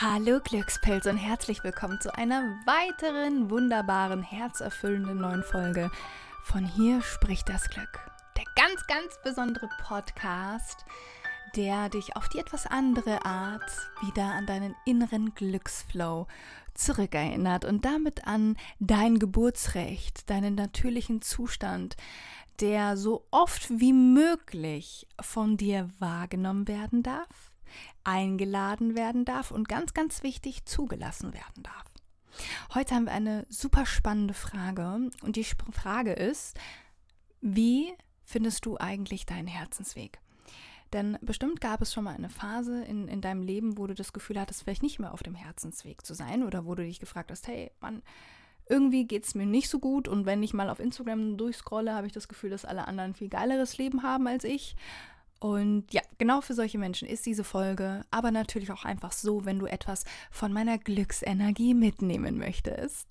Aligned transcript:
Hallo 0.00 0.38
Glückspilz 0.38 1.06
und 1.06 1.16
herzlich 1.16 1.64
willkommen 1.64 2.00
zu 2.00 2.14
einer 2.14 2.42
weiteren 2.66 3.50
wunderbaren, 3.50 4.22
herzerfüllenden 4.22 5.18
neuen 5.18 5.42
Folge 5.42 5.90
von 6.44 6.64
Hier 6.64 7.02
spricht 7.02 7.48
das 7.48 7.68
Glück. 7.68 7.98
Der 8.36 8.44
ganz, 8.54 8.86
ganz 8.86 9.18
besondere 9.24 9.68
Podcast, 9.82 10.84
der 11.56 11.88
dich 11.88 12.14
auf 12.14 12.28
die 12.28 12.38
etwas 12.38 12.66
andere 12.66 13.24
Art 13.24 13.68
wieder 14.00 14.26
an 14.26 14.46
deinen 14.46 14.76
inneren 14.86 15.34
Glücksflow 15.34 16.28
zurückerinnert 16.74 17.64
und 17.64 17.84
damit 17.84 18.24
an 18.24 18.56
dein 18.78 19.18
Geburtsrecht, 19.18 20.30
deinen 20.30 20.54
natürlichen 20.54 21.22
Zustand, 21.22 21.96
der 22.60 22.96
so 22.96 23.26
oft 23.32 23.68
wie 23.68 23.92
möglich 23.92 25.08
von 25.20 25.56
dir 25.56 25.90
wahrgenommen 25.98 26.68
werden 26.68 27.02
darf 27.02 27.47
eingeladen 28.04 28.96
werden 28.96 29.24
darf 29.24 29.50
und 29.50 29.68
ganz, 29.68 29.94
ganz 29.94 30.22
wichtig 30.22 30.64
zugelassen 30.64 31.32
werden 31.32 31.62
darf. 31.62 31.84
Heute 32.74 32.94
haben 32.94 33.06
wir 33.06 33.12
eine 33.12 33.46
super 33.48 33.86
spannende 33.86 34.34
Frage 34.34 35.10
und 35.22 35.36
die 35.36 35.44
Frage 35.44 36.12
ist, 36.12 36.56
wie 37.40 37.92
findest 38.24 38.66
du 38.66 38.76
eigentlich 38.78 39.26
deinen 39.26 39.48
Herzensweg? 39.48 40.20
Denn 40.92 41.18
bestimmt 41.20 41.60
gab 41.60 41.82
es 41.82 41.92
schon 41.92 42.04
mal 42.04 42.14
eine 42.14 42.30
Phase 42.30 42.82
in, 42.84 43.08
in 43.08 43.20
deinem 43.20 43.42
Leben, 43.42 43.76
wo 43.76 43.86
du 43.86 43.94
das 43.94 44.12
Gefühl 44.12 44.40
hattest, 44.40 44.62
vielleicht 44.62 44.82
nicht 44.82 44.98
mehr 44.98 45.12
auf 45.12 45.22
dem 45.22 45.34
Herzensweg 45.34 46.04
zu 46.04 46.14
sein 46.14 46.42
oder 46.42 46.64
wo 46.64 46.74
du 46.74 46.82
dich 46.82 46.98
gefragt 47.00 47.30
hast, 47.30 47.46
hey, 47.46 47.70
Mann, 47.80 48.02
irgendwie 48.68 49.06
geht 49.06 49.24
es 49.24 49.34
mir 49.34 49.46
nicht 49.46 49.68
so 49.68 49.78
gut 49.78 50.08
und 50.08 50.26
wenn 50.26 50.42
ich 50.42 50.54
mal 50.54 50.70
auf 50.70 50.80
Instagram 50.80 51.36
durchscrolle, 51.36 51.94
habe 51.94 52.06
ich 52.06 52.12
das 52.12 52.28
Gefühl, 52.28 52.50
dass 52.50 52.64
alle 52.64 52.86
anderen 52.86 53.14
viel 53.14 53.28
geileres 53.28 53.78
Leben 53.78 54.02
haben 54.02 54.26
als 54.26 54.44
ich. 54.44 54.76
Und 55.40 55.92
ja, 55.92 56.02
genau 56.18 56.40
für 56.40 56.54
solche 56.54 56.78
Menschen 56.78 57.06
ist 57.06 57.24
diese 57.24 57.44
Folge, 57.44 58.02
aber 58.10 58.32
natürlich 58.32 58.72
auch 58.72 58.84
einfach 58.84 59.12
so, 59.12 59.44
wenn 59.44 59.60
du 59.60 59.66
etwas 59.66 60.04
von 60.32 60.52
meiner 60.52 60.78
Glücksenergie 60.78 61.74
mitnehmen 61.74 62.38
möchtest. 62.38 63.06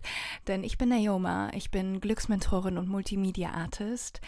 Denn 0.47 0.64
ich 0.64 0.78
bin 0.78 0.89
Naoma, 0.89 1.52
ich 1.53 1.72
bin 1.72 2.02
Glücksmentorin 2.02 2.78
und 2.78 2.89
Multimedia-Artist 2.89 4.19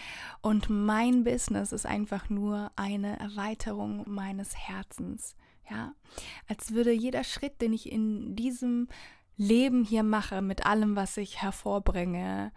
und 0.42 0.70
mein 0.70 1.26
Business 1.26 1.74
ist 1.74 1.86
einfach 1.86 2.30
nur 2.30 2.72
eine 2.78 3.20
Erweiterung 3.20 4.06
meines 4.08 4.56
Herzens. 4.56 5.36
Ja, 5.70 5.94
als 6.48 6.72
würde 6.72 6.92
jeder 6.92 7.24
Schritt, 7.24 7.62
den 7.62 7.74
ich 7.74 7.92
in 7.92 8.36
diesem 8.36 8.88
Leben 9.36 9.84
hier 9.84 10.04
mache, 10.04 10.42
mit 10.42 10.66
allem, 10.66 10.96
was 10.96 11.16
ich 11.18 11.42
hervorbringe, 11.42 12.52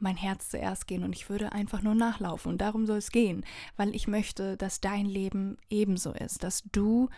mein 0.00 0.16
Herz 0.16 0.50
zuerst 0.50 0.86
gehen 0.86 1.04
und 1.04 1.14
ich 1.14 1.28
würde 1.28 1.52
einfach 1.52 1.82
nur 1.82 1.94
nachlaufen. 1.94 2.52
Und 2.52 2.60
darum 2.60 2.86
soll 2.86 2.98
es 2.98 3.10
gehen, 3.10 3.44
weil 3.76 3.94
ich 3.94 4.08
möchte, 4.08 4.56
dass 4.56 4.80
dein 4.80 5.06
Leben 5.06 5.58
ebenso 5.68 6.12
ist, 6.12 6.42
dass 6.42 6.62
du 6.72 7.08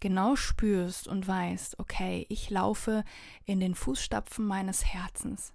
genau 0.00 0.36
spürst 0.36 1.08
und 1.08 1.26
weißt, 1.26 1.78
okay, 1.78 2.26
ich 2.28 2.50
laufe 2.50 3.04
in 3.44 3.60
den 3.60 3.74
Fußstapfen 3.74 4.44
meines 4.44 4.84
Herzens. 4.84 5.52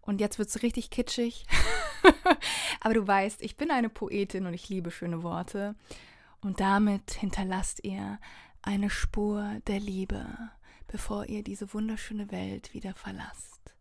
Und 0.00 0.20
jetzt 0.20 0.38
wird 0.38 0.48
es 0.48 0.62
richtig 0.62 0.90
kitschig, 0.90 1.46
aber 2.80 2.94
du 2.94 3.06
weißt, 3.06 3.42
ich 3.42 3.56
bin 3.56 3.70
eine 3.70 3.90
Poetin 3.90 4.46
und 4.46 4.54
ich 4.54 4.68
liebe 4.68 4.90
schöne 4.90 5.22
Worte. 5.22 5.74
Und 6.40 6.60
damit 6.60 7.12
hinterlasst 7.12 7.84
ihr 7.84 8.18
eine 8.62 8.88
Spur 8.88 9.60
der 9.66 9.80
Liebe, 9.80 10.26
bevor 10.86 11.26
ihr 11.26 11.42
diese 11.42 11.72
wunderschöne 11.74 12.30
Welt 12.30 12.72
wieder 12.72 12.94
verlasst. 12.94 13.75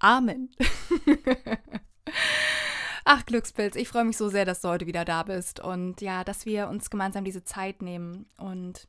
Amen. 0.00 0.50
Ach, 3.04 3.24
Glückspilz, 3.26 3.76
ich 3.76 3.88
freue 3.88 4.04
mich 4.04 4.16
so 4.16 4.28
sehr, 4.28 4.44
dass 4.44 4.60
du 4.60 4.68
heute 4.68 4.86
wieder 4.86 5.04
da 5.04 5.22
bist 5.22 5.60
und 5.60 6.00
ja, 6.00 6.24
dass 6.24 6.46
wir 6.46 6.68
uns 6.68 6.90
gemeinsam 6.90 7.24
diese 7.24 7.44
Zeit 7.44 7.82
nehmen 7.82 8.26
und 8.38 8.88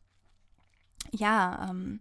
ja, 1.12 1.68
ähm, 1.70 2.00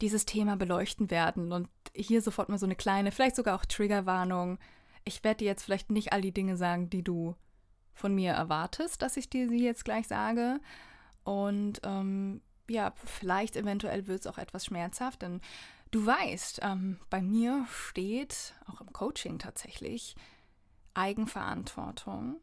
dieses 0.00 0.26
Thema 0.26 0.56
beleuchten 0.56 1.10
werden. 1.10 1.52
Und 1.52 1.68
hier 1.94 2.20
sofort 2.20 2.48
mal 2.48 2.58
so 2.58 2.66
eine 2.66 2.76
kleine, 2.76 3.12
vielleicht 3.12 3.36
sogar 3.36 3.56
auch 3.56 3.64
Triggerwarnung. 3.64 4.58
Ich 5.04 5.22
werde 5.24 5.38
dir 5.38 5.46
jetzt 5.46 5.62
vielleicht 5.62 5.90
nicht 5.90 6.12
all 6.12 6.20
die 6.20 6.32
Dinge 6.32 6.56
sagen, 6.56 6.90
die 6.90 7.02
du 7.02 7.36
von 7.94 8.14
mir 8.14 8.32
erwartest, 8.32 9.02
dass 9.02 9.16
ich 9.16 9.30
dir 9.30 9.48
sie 9.48 9.64
jetzt 9.64 9.84
gleich 9.84 10.08
sage. 10.08 10.60
Und 11.24 11.80
ähm, 11.84 12.40
ja, 12.68 12.92
vielleicht 13.04 13.56
eventuell 13.56 14.06
wird 14.06 14.20
es 14.20 14.26
auch 14.26 14.38
etwas 14.38 14.66
schmerzhaft, 14.66 15.22
denn 15.22 15.40
Du 15.92 16.06
weißt, 16.06 16.60
ähm, 16.62 16.98
bei 17.10 17.20
mir 17.20 17.66
steht, 17.70 18.54
auch 18.66 18.80
im 18.80 18.94
Coaching 18.94 19.38
tatsächlich, 19.38 20.16
Eigenverantwortung 20.94 22.40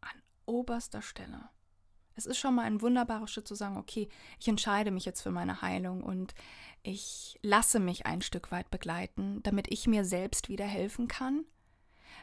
an 0.00 0.22
oberster 0.46 1.02
Stelle. 1.02 1.50
Es 2.16 2.24
ist 2.24 2.38
schon 2.38 2.54
mal 2.54 2.62
ein 2.62 2.80
wunderbarer 2.80 3.28
Schritt 3.28 3.46
zu 3.46 3.54
sagen, 3.54 3.76
okay, 3.76 4.08
ich 4.38 4.48
entscheide 4.48 4.92
mich 4.92 5.04
jetzt 5.04 5.20
für 5.20 5.30
meine 5.30 5.60
Heilung 5.60 6.02
und 6.02 6.34
ich 6.82 7.38
lasse 7.42 7.80
mich 7.80 8.06
ein 8.06 8.22
Stück 8.22 8.50
weit 8.50 8.70
begleiten, 8.70 9.42
damit 9.42 9.70
ich 9.70 9.86
mir 9.86 10.06
selbst 10.06 10.48
wieder 10.48 10.64
helfen 10.64 11.06
kann, 11.06 11.44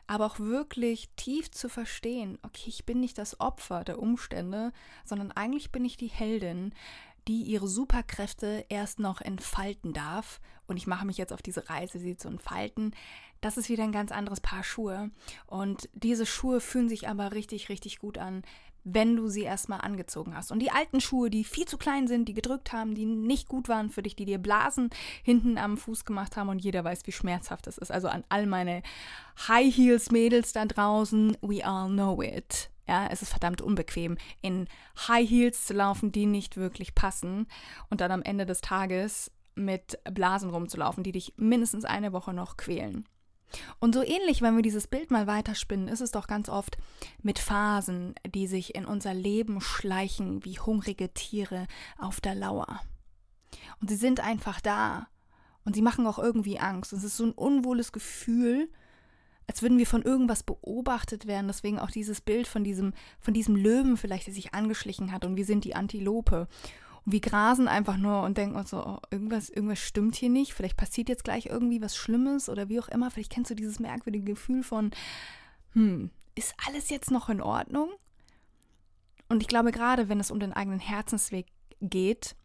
aber 0.08 0.26
auch 0.26 0.40
wirklich 0.40 1.10
tief 1.18 1.52
zu 1.52 1.70
verstehen, 1.70 2.40
okay, 2.42 2.70
ich 2.70 2.84
bin 2.86 3.00
nicht 3.00 3.20
das 3.20 3.40
Opfer 3.40 3.84
der 3.84 4.00
Umstände, 4.00 4.74
sondern 5.06 5.32
eigentlich 5.32 5.72
bin 5.72 5.86
ich 5.86 5.98
die 5.98 6.08
Heldin, 6.08 6.74
die 7.28 7.44
ihre 7.44 7.68
Superkräfte 7.68 8.66
erst 8.70 9.00
noch 9.00 9.22
entfalten 9.22 9.94
darf. 9.94 10.40
Und 10.68 10.78
ich 10.78 10.88
mache 10.88 11.06
mich 11.06 11.18
jetzt 11.18 11.34
auf 11.34 11.42
diese 11.42 11.70
Reise, 11.70 12.00
sie 12.00 12.18
zu 12.18 12.28
entfalten. 12.28 12.94
Das 13.42 13.58
ist 13.58 13.70
wieder 13.70 13.84
ein 13.84 13.92
ganz 13.92 14.12
anderes 14.12 14.42
Paar 14.42 14.64
Schuhe. 14.64 15.12
Und 15.46 15.90
diese 15.94 16.26
Schuhe 16.26 16.60
fühlen 16.60 16.90
sich 16.90 17.08
aber 17.08 17.34
richtig, 17.34 17.70
richtig 17.70 18.00
gut 18.00 18.18
an, 18.18 18.44
wenn 18.84 19.18
du 19.18 19.28
sie 19.28 19.44
erstmal 19.44 19.82
angezogen 19.82 20.36
hast. 20.36 20.52
Und 20.52 20.60
die 20.60 20.72
alten 20.72 21.02
Schuhe, 21.02 21.30
die 21.30 21.44
viel 21.44 21.66
zu 21.66 21.78
klein 21.78 22.08
sind, 22.08 22.30
die 22.30 22.34
gedrückt 22.34 22.72
haben, 22.72 22.96
die 22.96 23.06
nicht 23.06 23.50
gut 23.50 23.68
waren 23.68 23.90
für 23.90 24.02
dich, 24.02 24.16
die 24.16 24.26
dir 24.26 24.38
Blasen 24.38 24.90
hinten 25.24 25.58
am 25.58 25.78
Fuß 25.78 26.06
gemacht 26.06 26.38
haben 26.38 26.50
und 26.50 26.64
jeder 26.64 26.86
weiß, 26.86 27.02
wie 27.06 27.12
schmerzhaft 27.12 27.68
das 27.68 27.78
ist. 27.78 27.92
Also 27.92 28.08
an 28.08 28.24
all 28.30 28.46
meine 28.46 28.82
High 29.48 29.76
Heels 29.76 30.12
Mädels 30.12 30.54
da 30.54 30.66
draußen, 30.66 31.38
we 31.42 31.66
all 31.66 31.90
know 31.90 32.22
it. 32.22 32.70
Ja, 32.88 33.08
es 33.08 33.22
ist 33.22 33.30
verdammt 33.30 33.62
unbequem, 33.62 34.18
in 34.42 34.68
High 35.08 35.30
Heels 35.30 35.66
zu 35.66 35.74
laufen, 35.74 36.12
die 36.12 36.26
nicht 36.26 36.58
wirklich 36.58 36.96
passen 36.96 37.48
und 37.90 38.02
dann 38.02 38.12
am 38.12 38.24
Ende 38.24 38.46
des 38.46 38.62
Tages 38.62 39.32
mit 39.56 40.00
Blasen 40.06 40.50
rumzulaufen, 40.50 41.04
die 41.04 41.12
dich 41.12 41.34
mindestens 41.38 41.84
eine 41.84 42.14
Woche 42.14 42.34
noch 42.34 42.58
quälen. 42.58 43.06
Und 43.80 43.94
so 43.94 44.04
ähnlich, 44.04 44.42
wenn 44.42 44.56
wir 44.56 44.62
dieses 44.62 44.88
Bild 44.88 45.10
mal 45.10 45.28
weiterspinnen, 45.28 45.88
ist 45.88 46.02
es 46.02 46.12
doch 46.12 46.28
ganz 46.28 46.50
oft 46.50 46.78
mit 47.22 47.40
Phasen, 47.40 48.14
die 48.26 48.48
sich 48.48 48.76
in 48.76 48.86
unser 48.86 49.14
Leben 49.14 49.62
schleichen 49.62 50.44
wie 50.44 50.60
hungrige 50.60 51.14
Tiere 51.14 51.68
auf 51.98 52.20
der 52.20 52.36
Lauer. 52.36 52.82
Und 53.80 53.90
sie 53.90 53.96
sind 53.96 54.20
einfach 54.20 54.60
da. 54.62 55.08
Und 55.64 55.76
sie 55.76 55.82
machen 55.82 56.08
auch 56.08 56.20
irgendwie 56.20 56.60
Angst. 56.60 56.94
Es 56.94 57.04
ist 57.04 57.18
so 57.18 57.26
ein 57.26 57.32
unwohles 57.32 57.92
Gefühl, 57.92 58.70
als 59.48 59.62
würden 59.62 59.78
wir 59.78 59.88
von 59.88 60.02
irgendwas 60.02 60.44
beobachtet 60.44 61.26
werden. 61.26 61.48
Deswegen 61.48 61.80
auch 61.80 61.90
dieses 61.90 62.22
Bild 62.22 62.48
von 62.48 62.64
diesem, 62.64 62.94
von 63.20 63.34
diesem 63.34 63.56
Löwen 63.56 63.98
vielleicht, 63.98 64.28
der 64.28 64.34
sich 64.34 64.54
angeschlichen 64.54 65.12
hat 65.12 65.26
und 65.26 65.38
wir 65.38 65.46
sind 65.46 65.64
die 65.64 65.76
Antilope. 65.76 66.48
Und 67.06 67.14
wir 67.14 67.22
grasen 67.22 67.70
einfach 67.70 67.96
nur 67.96 68.24
und 68.24 68.38
denken 68.38 68.58
uns 68.58 68.72
so, 68.72 68.86
oh, 68.86 69.00
irgendwas, 69.10 69.50
irgendwas 69.50 69.80
stimmt 69.80 70.16
hier 70.16 70.30
nicht. 70.30 70.54
Vielleicht 70.54 70.76
passiert 70.76 71.08
jetzt 71.08 71.24
gleich 71.24 71.46
irgendwie 71.46 71.82
was 71.82 71.96
Schlimmes 71.96 72.50
oder 72.50 72.68
wie 72.68 72.80
auch 72.80 72.90
immer. 72.90 73.10
Vielleicht 73.10 73.32
kennst 73.32 73.50
du 73.50 73.56
dieses 73.56 73.80
merkwürdige 73.80 74.26
Gefühl 74.26 74.64
von, 74.64 74.92
hm, 75.72 76.12
ist 76.36 76.54
alles 76.68 76.90
jetzt 76.90 77.10
noch 77.10 77.30
in 77.30 77.42
Ordnung? 77.42 77.90
Und 79.30 79.42
ich 79.42 79.48
glaube, 79.48 79.72
gerade 79.72 80.10
wenn 80.10 80.20
es 80.20 80.32
um 80.32 80.40
den 80.40 80.54
eigenen 80.54 80.80
Herzensweg 80.80 81.48
geht, 81.82 82.36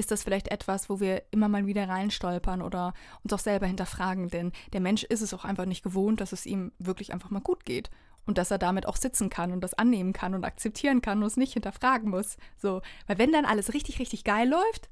ist 0.00 0.10
das 0.10 0.24
vielleicht 0.24 0.48
etwas, 0.48 0.90
wo 0.90 0.98
wir 0.98 1.22
immer 1.30 1.48
mal 1.48 1.66
wieder 1.66 1.88
reinstolpern 1.88 2.62
oder 2.62 2.94
uns 3.22 3.32
auch 3.32 3.38
selber 3.38 3.66
hinterfragen, 3.66 4.28
denn 4.28 4.52
der 4.72 4.80
Mensch 4.80 5.04
ist 5.04 5.20
es 5.20 5.32
auch 5.32 5.44
einfach 5.44 5.66
nicht 5.66 5.84
gewohnt, 5.84 6.20
dass 6.20 6.32
es 6.32 6.46
ihm 6.46 6.72
wirklich 6.78 7.12
einfach 7.12 7.30
mal 7.30 7.40
gut 7.40 7.64
geht 7.64 7.90
und 8.26 8.38
dass 8.38 8.50
er 8.50 8.58
damit 8.58 8.86
auch 8.86 8.96
sitzen 8.96 9.30
kann 9.30 9.52
und 9.52 9.60
das 9.60 9.74
annehmen 9.74 10.12
kann 10.12 10.34
und 10.34 10.44
akzeptieren 10.44 11.02
kann 11.02 11.18
und 11.18 11.26
es 11.26 11.36
nicht 11.36 11.52
hinterfragen 11.52 12.10
muss. 12.10 12.36
So, 12.56 12.82
weil 13.06 13.18
wenn 13.18 13.32
dann 13.32 13.44
alles 13.44 13.72
richtig, 13.72 14.00
richtig 14.00 14.24
geil 14.24 14.48
läuft, 14.48 14.88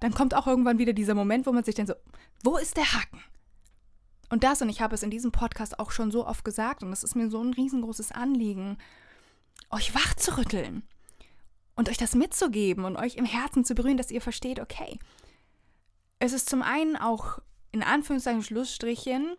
dann 0.00 0.14
kommt 0.14 0.34
auch 0.34 0.46
irgendwann 0.46 0.78
wieder 0.78 0.92
dieser 0.92 1.14
Moment, 1.14 1.46
wo 1.46 1.52
man 1.52 1.64
sich 1.64 1.74
denkt 1.74 1.90
so, 1.90 1.96
wo 2.42 2.56
ist 2.58 2.76
der 2.76 2.92
Haken? 2.92 3.20
Und 4.28 4.44
das, 4.44 4.60
und 4.62 4.68
ich 4.68 4.80
habe 4.80 4.94
es 4.94 5.02
in 5.02 5.10
diesem 5.10 5.32
Podcast 5.32 5.78
auch 5.78 5.90
schon 5.90 6.10
so 6.10 6.26
oft 6.26 6.44
gesagt, 6.44 6.82
und 6.82 6.92
es 6.92 7.04
ist 7.04 7.14
mir 7.14 7.30
so 7.30 7.42
ein 7.42 7.54
riesengroßes 7.54 8.12
Anliegen, 8.12 8.78
euch 9.70 9.94
wach 9.94 10.14
zu 10.14 10.36
rütteln 10.36 10.82
und 11.76 11.88
euch 11.88 11.96
das 11.96 12.14
mitzugeben 12.14 12.84
und 12.84 12.96
euch 12.96 13.16
im 13.16 13.24
Herzen 13.24 13.64
zu 13.64 13.74
berühren, 13.74 13.96
dass 13.96 14.10
ihr 14.10 14.20
versteht, 14.20 14.60
okay, 14.60 14.98
es 16.18 16.32
ist 16.32 16.48
zum 16.48 16.62
einen 16.62 16.96
auch 16.96 17.38
in 17.72 17.82
Anführungszeichen 17.82 18.42
Schlussstrichen 18.42 19.36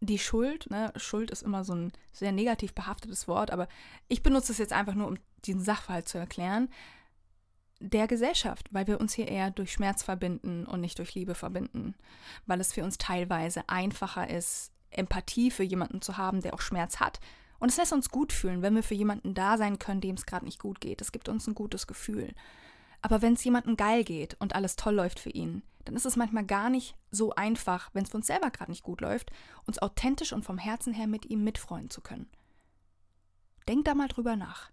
die 0.00 0.18
Schuld, 0.18 0.68
ne, 0.70 0.92
Schuld 0.96 1.30
ist 1.30 1.42
immer 1.42 1.64
so 1.64 1.74
ein 1.74 1.92
sehr 2.12 2.32
negativ 2.32 2.74
behaftetes 2.74 3.26
Wort, 3.28 3.50
aber 3.50 3.68
ich 4.08 4.22
benutze 4.22 4.52
es 4.52 4.58
jetzt 4.58 4.72
einfach 4.72 4.94
nur, 4.94 5.06
um 5.06 5.18
diesen 5.44 5.62
Sachverhalt 5.62 6.08
zu 6.08 6.18
erklären, 6.18 6.68
der 7.80 8.06
Gesellschaft, 8.06 8.68
weil 8.72 8.86
wir 8.86 9.00
uns 9.00 9.14
hier 9.14 9.28
eher 9.28 9.50
durch 9.50 9.72
Schmerz 9.72 10.02
verbinden 10.02 10.66
und 10.66 10.80
nicht 10.80 10.98
durch 10.98 11.14
Liebe 11.14 11.34
verbinden, 11.34 11.94
weil 12.46 12.60
es 12.60 12.72
für 12.72 12.84
uns 12.84 12.98
teilweise 12.98 13.68
einfacher 13.68 14.28
ist, 14.30 14.72
Empathie 14.90 15.50
für 15.50 15.64
jemanden 15.64 16.00
zu 16.00 16.16
haben, 16.16 16.40
der 16.40 16.54
auch 16.54 16.60
Schmerz 16.60 17.00
hat. 17.00 17.20
Und 17.64 17.70
es 17.70 17.78
lässt 17.78 17.94
uns 17.94 18.10
gut 18.10 18.34
fühlen, 18.34 18.60
wenn 18.60 18.74
wir 18.74 18.82
für 18.82 18.92
jemanden 18.92 19.32
da 19.32 19.56
sein 19.56 19.78
können, 19.78 20.02
dem 20.02 20.16
es 20.16 20.26
gerade 20.26 20.44
nicht 20.44 20.58
gut 20.58 20.82
geht. 20.82 21.00
Es 21.00 21.12
gibt 21.12 21.30
uns 21.30 21.46
ein 21.46 21.54
gutes 21.54 21.86
Gefühl. 21.86 22.34
Aber 23.00 23.22
wenn 23.22 23.32
es 23.32 23.42
jemandem 23.42 23.78
geil 23.78 24.04
geht 24.04 24.34
und 24.38 24.54
alles 24.54 24.76
toll 24.76 24.96
läuft 24.96 25.18
für 25.18 25.30
ihn, 25.30 25.62
dann 25.86 25.96
ist 25.96 26.04
es 26.04 26.16
manchmal 26.16 26.44
gar 26.44 26.68
nicht 26.68 26.94
so 27.10 27.34
einfach, 27.36 27.88
wenn 27.94 28.04
es 28.04 28.10
für 28.10 28.18
uns 28.18 28.26
selber 28.26 28.50
gerade 28.50 28.70
nicht 28.70 28.82
gut 28.82 29.00
läuft, 29.00 29.30
uns 29.64 29.78
authentisch 29.78 30.34
und 30.34 30.44
vom 30.44 30.58
Herzen 30.58 30.92
her 30.92 31.06
mit 31.06 31.24
ihm 31.24 31.42
mitfreuen 31.42 31.88
zu 31.88 32.02
können. 32.02 32.28
Denk 33.66 33.86
da 33.86 33.94
mal 33.94 34.08
drüber 34.08 34.36
nach. 34.36 34.70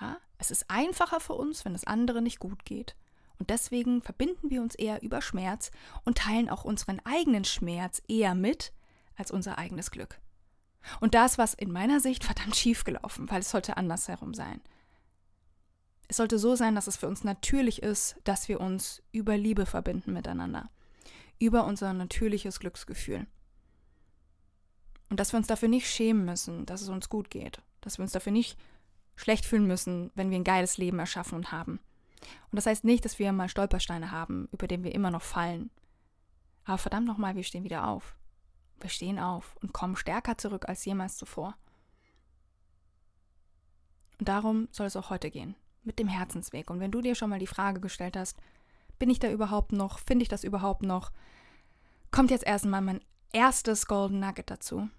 Ja, 0.00 0.16
es 0.38 0.50
ist 0.50 0.70
einfacher 0.70 1.20
für 1.20 1.34
uns, 1.34 1.66
wenn 1.66 1.74
es 1.74 1.86
anderen 1.86 2.24
nicht 2.24 2.38
gut 2.38 2.64
geht. 2.64 2.96
Und 3.38 3.50
deswegen 3.50 4.00
verbinden 4.00 4.48
wir 4.48 4.62
uns 4.62 4.76
eher 4.76 5.02
über 5.02 5.20
Schmerz 5.20 5.70
und 6.06 6.16
teilen 6.16 6.48
auch 6.48 6.64
unseren 6.64 7.00
eigenen 7.04 7.44
Schmerz 7.44 8.00
eher 8.08 8.34
mit 8.34 8.72
als 9.14 9.30
unser 9.30 9.58
eigenes 9.58 9.90
Glück. 9.90 10.22
Und 11.00 11.14
da 11.14 11.24
ist 11.24 11.38
was 11.38 11.54
in 11.54 11.72
meiner 11.72 12.00
Sicht 12.00 12.24
verdammt 12.24 12.56
schief 12.56 12.84
gelaufen, 12.84 13.30
weil 13.30 13.40
es 13.40 13.50
sollte 13.50 13.76
andersherum 13.76 14.34
sein. 14.34 14.60
Es 16.08 16.16
sollte 16.16 16.38
so 16.38 16.54
sein, 16.56 16.74
dass 16.74 16.86
es 16.86 16.96
für 16.96 17.08
uns 17.08 17.24
natürlich 17.24 17.82
ist, 17.82 18.16
dass 18.24 18.48
wir 18.48 18.60
uns 18.60 19.02
über 19.12 19.36
Liebe 19.36 19.64
verbinden 19.64 20.12
miteinander, 20.12 20.68
über 21.38 21.64
unser 21.64 21.92
natürliches 21.92 22.60
Glücksgefühl. 22.60 23.26
Und 25.08 25.20
dass 25.20 25.32
wir 25.32 25.38
uns 25.38 25.46
dafür 25.46 25.68
nicht 25.68 25.88
schämen 25.88 26.24
müssen, 26.24 26.66
dass 26.66 26.82
es 26.82 26.88
uns 26.88 27.08
gut 27.08 27.30
geht, 27.30 27.62
dass 27.80 27.98
wir 27.98 28.02
uns 28.02 28.12
dafür 28.12 28.32
nicht 28.32 28.58
schlecht 29.16 29.44
fühlen 29.44 29.66
müssen, 29.66 30.10
wenn 30.14 30.30
wir 30.30 30.38
ein 30.38 30.44
geiles 30.44 30.78
Leben 30.78 30.98
erschaffen 30.98 31.36
und 31.36 31.52
haben. 31.52 31.80
Und 32.50 32.56
das 32.56 32.66
heißt 32.66 32.84
nicht, 32.84 33.04
dass 33.04 33.18
wir 33.18 33.32
mal 33.32 33.48
Stolpersteine 33.48 34.10
haben, 34.10 34.48
über 34.52 34.66
den 34.66 34.84
wir 34.84 34.94
immer 34.94 35.10
noch 35.10 35.22
fallen. 35.22 35.70
Aber 36.64 36.78
verdammt 36.78 37.06
nochmal, 37.06 37.36
wir 37.36 37.42
stehen 37.42 37.64
wieder 37.64 37.88
auf. 37.88 38.16
Wir 38.82 38.90
stehen 38.90 39.20
auf 39.20 39.56
und 39.62 39.72
kommen 39.72 39.94
stärker 39.94 40.36
zurück 40.36 40.68
als 40.68 40.84
jemals 40.84 41.16
zuvor. 41.16 41.56
Und 44.18 44.28
darum 44.28 44.68
soll 44.72 44.86
es 44.86 44.96
auch 44.96 45.08
heute 45.08 45.30
gehen, 45.30 45.54
mit 45.84 46.00
dem 46.00 46.08
Herzensweg. 46.08 46.68
Und 46.68 46.80
wenn 46.80 46.90
du 46.90 47.00
dir 47.00 47.14
schon 47.14 47.30
mal 47.30 47.38
die 47.38 47.46
Frage 47.46 47.80
gestellt 47.80 48.16
hast, 48.16 48.36
bin 48.98 49.08
ich 49.08 49.20
da 49.20 49.30
überhaupt 49.30 49.70
noch, 49.70 50.00
finde 50.00 50.24
ich 50.24 50.28
das 50.28 50.42
überhaupt 50.42 50.82
noch, 50.82 51.12
kommt 52.10 52.32
jetzt 52.32 52.46
erstmal 52.46 52.82
mein 52.82 53.00
erstes 53.32 53.86
Golden 53.86 54.18
Nugget 54.18 54.50
dazu. 54.50 54.90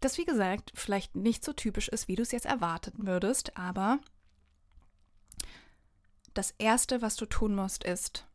Das, 0.00 0.16
wie 0.16 0.24
gesagt, 0.24 0.70
vielleicht 0.74 1.16
nicht 1.16 1.44
so 1.44 1.52
typisch 1.52 1.88
ist, 1.88 2.06
wie 2.06 2.14
du 2.14 2.22
es 2.22 2.30
jetzt 2.30 2.46
erwartet 2.46 2.94
würdest, 2.98 3.56
aber 3.56 3.98
das 6.34 6.52
Erste, 6.58 7.02
was 7.02 7.16
du 7.16 7.26
tun 7.26 7.56
musst, 7.56 7.82
ist, 7.82 8.27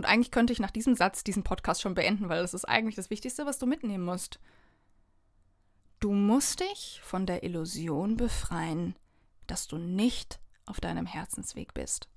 und 0.00 0.06
eigentlich 0.06 0.30
könnte 0.30 0.54
ich 0.54 0.60
nach 0.60 0.70
diesem 0.70 0.94
Satz 0.94 1.24
diesen 1.24 1.42
Podcast 1.42 1.82
schon 1.82 1.92
beenden, 1.92 2.30
weil 2.30 2.40
das 2.40 2.54
ist 2.54 2.64
eigentlich 2.64 2.94
das 2.94 3.10
Wichtigste, 3.10 3.44
was 3.44 3.58
du 3.58 3.66
mitnehmen 3.66 4.02
musst. 4.02 4.40
Du 5.98 6.12
musst 6.12 6.60
dich 6.60 7.02
von 7.04 7.26
der 7.26 7.42
Illusion 7.42 8.16
befreien, 8.16 8.96
dass 9.46 9.66
du 9.66 9.76
nicht 9.76 10.40
auf 10.64 10.80
deinem 10.80 11.04
Herzensweg 11.04 11.74
bist. 11.74 12.08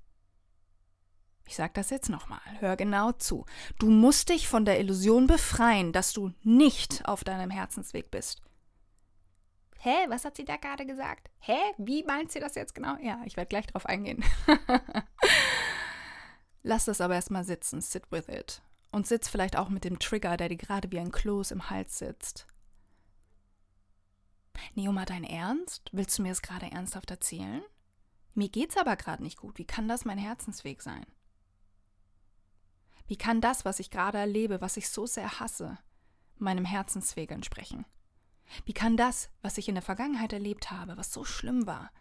Ich 1.46 1.58
sage 1.58 1.74
das 1.74 1.90
jetzt 1.90 2.08
nochmal, 2.08 2.40
hör 2.60 2.78
genau 2.78 3.12
zu. 3.12 3.46
Du 3.80 3.90
musst 3.90 4.30
dich 4.30 4.48
von 4.48 4.64
der 4.64 4.80
Illusion 4.80 5.28
befreien, 5.28 5.92
dass 5.92 6.14
du 6.14 6.32
nicht 6.42 7.06
auf 7.06 7.26
deinem 7.26 7.50
Herzensweg 7.50 8.12
bist. 8.12 8.42
Hä, 9.80 10.06
was 10.08 10.24
hat 10.24 10.38
sie 10.38 10.46
da 10.46 10.56
gerade 10.56 10.86
gesagt? 10.86 11.30
Hä, 11.40 11.58
wie 11.78 12.06
meint 12.06 12.32
sie 12.32 12.40
das 12.40 12.56
jetzt 12.56 12.76
genau? 12.76 12.96
Ja, 13.02 13.22
ich 13.26 13.36
werde 13.36 13.50
gleich 13.50 13.68
drauf 13.68 13.86
eingehen. 13.86 14.24
Lass 16.64 16.86
das 16.86 17.02
aber 17.02 17.16
erstmal 17.16 17.44
sitzen, 17.44 17.82
sit 17.82 18.12
with 18.12 18.30
it. 18.30 18.62
Und 18.92 19.06
sitz 19.06 19.28
vielleicht 19.28 19.58
auch 19.58 19.70
mit 19.70 19.84
dem 19.84 20.00
Trigger, 20.00 20.38
der 20.38 20.50
dir 20.50 20.58
gerade 20.58 20.92
wie 20.92 21.00
ein 21.00 21.12
Kloß 21.12 21.52
im 21.52 21.70
Hals 21.70 21.98
sitzt. 22.00 22.48
Neoma, 24.76 25.06
dein 25.06 25.24
Ernst? 25.24 25.90
Willst 25.92 26.18
du 26.18 26.22
mir 26.22 26.30
das 26.30 26.42
gerade 26.42 26.72
ernsthaft 26.72 27.12
erzählen? 27.12 27.64
Mir 28.34 28.50
geht's 28.50 28.78
aber 28.78 28.96
gerade 28.96 29.22
nicht 29.22 29.38
gut. 29.38 29.58
Wie 29.58 29.66
kann 29.66 29.88
das 29.88 30.06
mein 30.06 30.18
Herzensweg 30.18 30.82
sein? 30.82 31.06
Wie 33.08 33.18
kann 33.18 33.42
das, 33.42 33.66
was 33.66 33.80
ich 33.80 33.92
gerade 33.92 34.18
erlebe, 34.18 34.62
was 34.62 34.78
ich 34.78 34.90
so 34.90 35.06
sehr 35.06 35.40
hasse, 35.40 35.78
meinem 36.38 36.66
Herzensweg 36.66 37.32
entsprechen? 37.32 37.86
Wie 38.66 38.74
kann 38.74 38.98
das, 38.98 39.30
was 39.42 39.58
ich 39.58 39.68
in 39.68 39.76
der 39.76 39.82
Vergangenheit 39.82 40.34
erlebt 40.34 40.72
habe, 40.72 40.98
was 40.98 41.12
so 41.12 41.26
schlimm 41.26 41.68
war, 41.68 41.92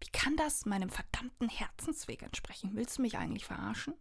wie 0.00 0.10
kann 0.10 0.36
das 0.36 0.66
meinem 0.66 0.90
verdammten 0.90 1.48
Herzensweg 1.48 2.22
entsprechen? 2.22 2.70
Willst 2.74 2.98
du 2.98 3.02
mich 3.02 3.18
eigentlich 3.18 3.44
verarschen? 3.44 3.94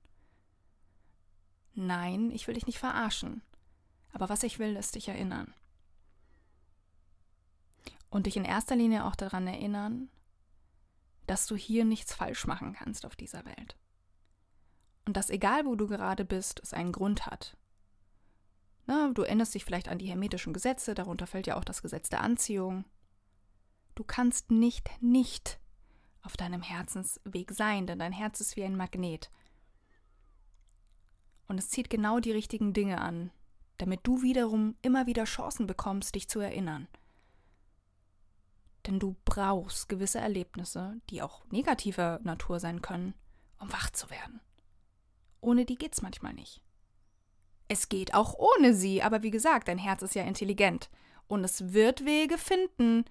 Nein, 1.79 2.31
ich 2.31 2.47
will 2.47 2.55
dich 2.55 2.65
nicht 2.65 2.79
verarschen. 2.79 3.43
Aber 4.11 4.29
was 4.29 4.41
ich 4.41 4.57
will, 4.57 4.75
ist 4.75 4.95
dich 4.95 5.09
erinnern. 5.09 5.53
Und 8.09 8.25
dich 8.25 8.35
in 8.35 8.45
erster 8.45 8.75
Linie 8.75 9.05
auch 9.05 9.15
daran 9.15 9.45
erinnern, 9.45 10.09
dass 11.27 11.45
du 11.45 11.55
hier 11.55 11.85
nichts 11.85 12.15
falsch 12.15 12.47
machen 12.47 12.73
kannst 12.73 13.05
auf 13.05 13.15
dieser 13.15 13.45
Welt. 13.45 13.75
Und 15.05 15.15
dass 15.15 15.29
egal 15.29 15.65
wo 15.65 15.75
du 15.75 15.85
gerade 15.85 16.25
bist, 16.25 16.59
es 16.63 16.73
einen 16.73 16.91
Grund 16.91 17.27
hat. 17.27 17.55
Na, 18.87 19.11
du 19.13 19.21
erinnerst 19.21 19.53
dich 19.53 19.63
vielleicht 19.63 19.87
an 19.87 19.99
die 19.99 20.07
hermetischen 20.07 20.53
Gesetze, 20.53 20.95
darunter 20.95 21.27
fällt 21.27 21.45
ja 21.45 21.57
auch 21.57 21.63
das 21.63 21.83
Gesetz 21.83 22.09
der 22.09 22.21
Anziehung. 22.21 22.85
Du 23.93 24.03
kannst 24.03 24.49
nicht 24.49 24.89
nicht 24.99 25.59
auf 26.23 26.37
deinem 26.37 26.63
Herzensweg 26.63 27.51
sein, 27.51 27.85
denn 27.85 27.99
dein 27.99 28.13
Herz 28.13 28.41
ist 28.41 28.55
wie 28.55 28.63
ein 28.63 28.75
Magnet. 28.75 29.29
Und 31.47 31.57
es 31.57 31.69
zieht 31.69 31.89
genau 31.89 32.19
die 32.19 32.31
richtigen 32.31 32.73
Dinge 32.73 33.01
an, 33.01 33.31
damit 33.77 34.01
du 34.03 34.21
wiederum 34.21 34.75
immer 34.81 35.05
wieder 35.05 35.23
Chancen 35.23 35.67
bekommst, 35.67 36.15
dich 36.15 36.27
zu 36.27 36.39
erinnern. 36.39 36.87
Denn 38.85 38.99
du 38.99 39.15
brauchst 39.25 39.89
gewisse 39.89 40.19
Erlebnisse, 40.19 40.99
die 41.09 41.21
auch 41.21 41.45
negativer 41.51 42.19
Natur 42.23 42.59
sein 42.59 42.81
können, 42.81 43.13
um 43.59 43.71
wach 43.71 43.89
zu 43.89 44.09
werden. 44.09 44.39
Ohne 45.41 45.65
die 45.65 45.75
geht's 45.75 46.01
manchmal 46.01 46.33
nicht. 46.33 46.61
Es 47.67 47.89
geht 47.89 48.13
auch 48.13 48.35
ohne 48.35 48.73
sie, 48.73 49.03
aber 49.03 49.23
wie 49.23 49.31
gesagt, 49.31 49.67
dein 49.67 49.77
Herz 49.77 50.01
ist 50.01 50.15
ja 50.15 50.23
intelligent 50.23 50.89
und 51.27 51.43
es 51.43 51.73
wird 51.73 52.05
Wege 52.05 52.37
finden, 52.37 53.05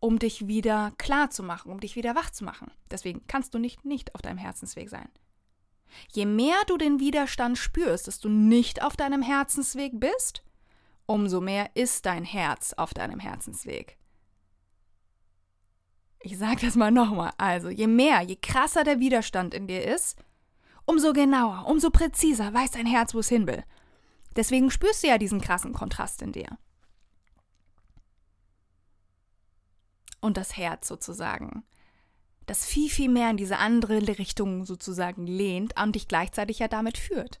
um 0.00 0.18
dich 0.18 0.48
wieder 0.48 0.92
klar 0.98 1.30
zu 1.30 1.42
machen, 1.42 1.70
um 1.70 1.78
dich 1.78 1.94
wieder 1.94 2.14
wach 2.14 2.30
zu 2.30 2.44
machen. 2.44 2.70
Deswegen 2.90 3.26
kannst 3.26 3.54
du 3.54 3.58
nicht 3.58 3.84
nicht 3.84 4.14
auf 4.14 4.22
deinem 4.22 4.38
Herzensweg 4.38 4.88
sein. 4.88 5.08
Je 6.12 6.26
mehr 6.26 6.56
du 6.66 6.76
den 6.76 7.00
Widerstand 7.00 7.58
spürst, 7.58 8.06
dass 8.06 8.20
du 8.20 8.28
nicht 8.28 8.82
auf 8.82 8.96
deinem 8.96 9.22
Herzensweg 9.22 9.92
bist, 9.98 10.42
umso 11.06 11.40
mehr 11.40 11.70
ist 11.74 12.06
dein 12.06 12.24
Herz 12.24 12.72
auf 12.74 12.94
deinem 12.94 13.20
Herzensweg. 13.20 13.98
Ich 16.20 16.38
sage 16.38 16.66
das 16.66 16.76
mal 16.76 16.92
nochmal. 16.92 17.32
Also, 17.36 17.68
je 17.68 17.88
mehr, 17.88 18.20
je 18.22 18.36
krasser 18.36 18.84
der 18.84 19.00
Widerstand 19.00 19.54
in 19.54 19.66
dir 19.66 19.84
ist, 19.84 20.16
umso 20.84 21.12
genauer, 21.12 21.66
umso 21.66 21.90
präziser 21.90 22.54
weiß 22.54 22.72
dein 22.72 22.86
Herz, 22.86 23.14
wo 23.14 23.18
es 23.18 23.28
hin 23.28 23.46
will. 23.46 23.64
Deswegen 24.36 24.70
spürst 24.70 25.02
du 25.02 25.08
ja 25.08 25.18
diesen 25.18 25.40
krassen 25.40 25.72
Kontrast 25.72 26.22
in 26.22 26.32
dir. 26.32 26.58
Und 30.20 30.36
das 30.36 30.56
Herz 30.56 30.86
sozusagen 30.86 31.64
das 32.46 32.66
viel, 32.66 32.90
viel 32.90 33.08
mehr 33.08 33.30
in 33.30 33.36
diese 33.36 33.58
andere 33.58 34.00
Richtung 34.18 34.64
sozusagen 34.64 35.26
lehnt 35.26 35.80
und 35.80 35.94
dich 35.94 36.08
gleichzeitig 36.08 36.58
ja 36.58 36.68
damit 36.68 36.98
führt. 36.98 37.40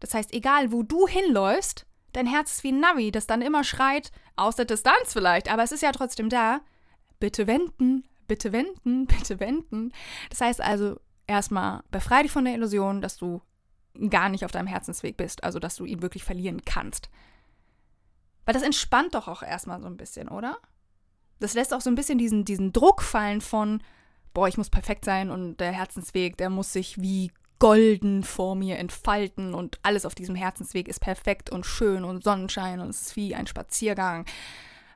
Das 0.00 0.14
heißt, 0.14 0.32
egal 0.32 0.72
wo 0.72 0.82
du 0.82 1.06
hinläufst, 1.06 1.86
dein 2.12 2.26
Herz 2.26 2.52
ist 2.52 2.64
wie 2.64 2.72
ein 2.72 2.80
Navi, 2.80 3.12
das 3.12 3.26
dann 3.26 3.42
immer 3.42 3.64
schreit, 3.64 4.10
aus 4.36 4.56
der 4.56 4.64
Distanz 4.64 5.12
vielleicht, 5.12 5.50
aber 5.50 5.62
es 5.62 5.72
ist 5.72 5.82
ja 5.82 5.92
trotzdem 5.92 6.28
da. 6.28 6.60
Bitte 7.18 7.46
wenden, 7.46 8.04
bitte 8.26 8.52
wenden, 8.52 9.06
bitte 9.06 9.40
wenden. 9.40 9.92
Das 10.30 10.40
heißt 10.40 10.60
also, 10.60 10.98
erstmal 11.26 11.82
befreie 11.90 12.24
dich 12.24 12.32
von 12.32 12.44
der 12.44 12.54
Illusion, 12.54 13.00
dass 13.00 13.16
du 13.16 13.42
gar 14.08 14.28
nicht 14.28 14.44
auf 14.44 14.52
deinem 14.52 14.66
Herzensweg 14.66 15.16
bist, 15.16 15.44
also 15.44 15.58
dass 15.58 15.76
du 15.76 15.84
ihn 15.84 16.02
wirklich 16.02 16.24
verlieren 16.24 16.64
kannst. 16.64 17.10
Weil 18.44 18.54
das 18.54 18.62
entspannt 18.62 19.14
doch 19.14 19.28
auch 19.28 19.42
erstmal 19.42 19.80
so 19.80 19.86
ein 19.86 19.96
bisschen, 19.96 20.28
oder? 20.28 20.58
Das 21.40 21.54
lässt 21.54 21.74
auch 21.74 21.80
so 21.80 21.90
ein 21.90 21.94
bisschen 21.94 22.18
diesen, 22.18 22.44
diesen 22.44 22.72
Druck 22.72 23.02
fallen 23.02 23.40
von, 23.40 23.82
boah, 24.34 24.48
ich 24.48 24.56
muss 24.56 24.70
perfekt 24.70 25.04
sein 25.04 25.30
und 25.30 25.58
der 25.58 25.72
Herzensweg, 25.72 26.36
der 26.36 26.50
muss 26.50 26.72
sich 26.72 27.00
wie 27.00 27.30
golden 27.58 28.22
vor 28.22 28.54
mir 28.54 28.78
entfalten 28.78 29.54
und 29.54 29.78
alles 29.82 30.06
auf 30.06 30.14
diesem 30.14 30.34
Herzensweg 30.34 30.88
ist 30.88 31.00
perfekt 31.00 31.50
und 31.50 31.66
schön 31.66 32.04
und 32.04 32.24
Sonnenschein 32.24 32.80
und 32.80 32.88
es 32.88 33.02
ist 33.02 33.16
wie 33.16 33.34
ein 33.34 33.46
Spaziergang 33.46 34.24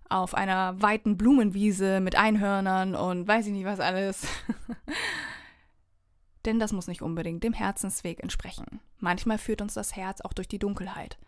auf 0.08 0.34
einer 0.34 0.80
weiten 0.80 1.16
Blumenwiese 1.16 2.00
mit 2.00 2.16
Einhörnern 2.16 2.94
und 2.94 3.26
weiß 3.26 3.46
ich 3.46 3.52
nicht 3.52 3.66
was 3.66 3.80
alles. 3.80 4.26
Denn 6.44 6.58
das 6.58 6.72
muss 6.72 6.88
nicht 6.88 7.02
unbedingt 7.02 7.42
dem 7.42 7.54
Herzensweg 7.54 8.22
entsprechen. 8.22 8.80
Manchmal 8.98 9.38
führt 9.38 9.62
uns 9.62 9.74
das 9.74 9.96
Herz 9.96 10.20
auch 10.20 10.32
durch 10.32 10.48
die 10.48 10.58
Dunkelheit. 10.58 11.18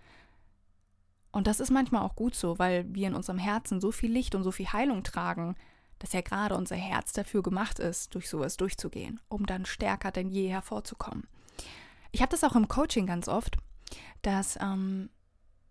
Und 1.33 1.47
das 1.47 1.61
ist 1.61 1.71
manchmal 1.71 2.03
auch 2.03 2.17
gut 2.17 2.35
so, 2.35 2.59
weil 2.59 2.87
wir 2.95 3.09
in 3.09 3.15
unserem 3.15 3.39
Herzen 3.39 3.81
so 3.81 3.93
viel 3.93 4.11
Licht 4.11 4.35
und 4.35 4.43
so 4.43 4.53
viel 4.53 4.73
Heilung 4.73 5.03
tragen, 5.03 5.55
dass 5.99 6.12
ja 6.12 6.21
gerade 6.21 6.57
unser 6.57 6.76
Herz 6.76 7.12
dafür 7.12 7.43
gemacht 7.43 7.79
ist, 7.79 8.15
durch 8.15 8.29
sowas 8.29 8.57
durchzugehen, 8.57 9.21
um 9.29 9.47
dann 9.47 9.65
stärker 9.65 10.11
denn 10.11 10.29
je 10.29 10.49
hervorzukommen. 10.49 11.26
Ich 12.12 12.21
habe 12.21 12.31
das 12.31 12.45
auch 12.45 12.57
im 12.57 12.69
Coaching 12.69 13.07
ganz 13.07 13.29
oft, 13.29 13.57
dass, 14.23 14.59
ähm, 14.61 15.11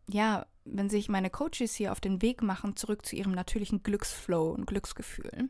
ja, 0.07 0.45
wenn 0.63 0.89
sich 0.89 1.09
meine 1.09 1.29
Coaches 1.29 1.75
hier 1.75 1.91
auf 1.91 1.99
den 1.99 2.21
Weg 2.21 2.41
machen, 2.41 2.75
zurück 2.75 3.05
zu 3.05 3.15
ihrem 3.15 3.33
natürlichen 3.33 3.83
Glücksflow 3.83 4.51
und 4.51 4.65
Glücksgefühl, 4.65 5.49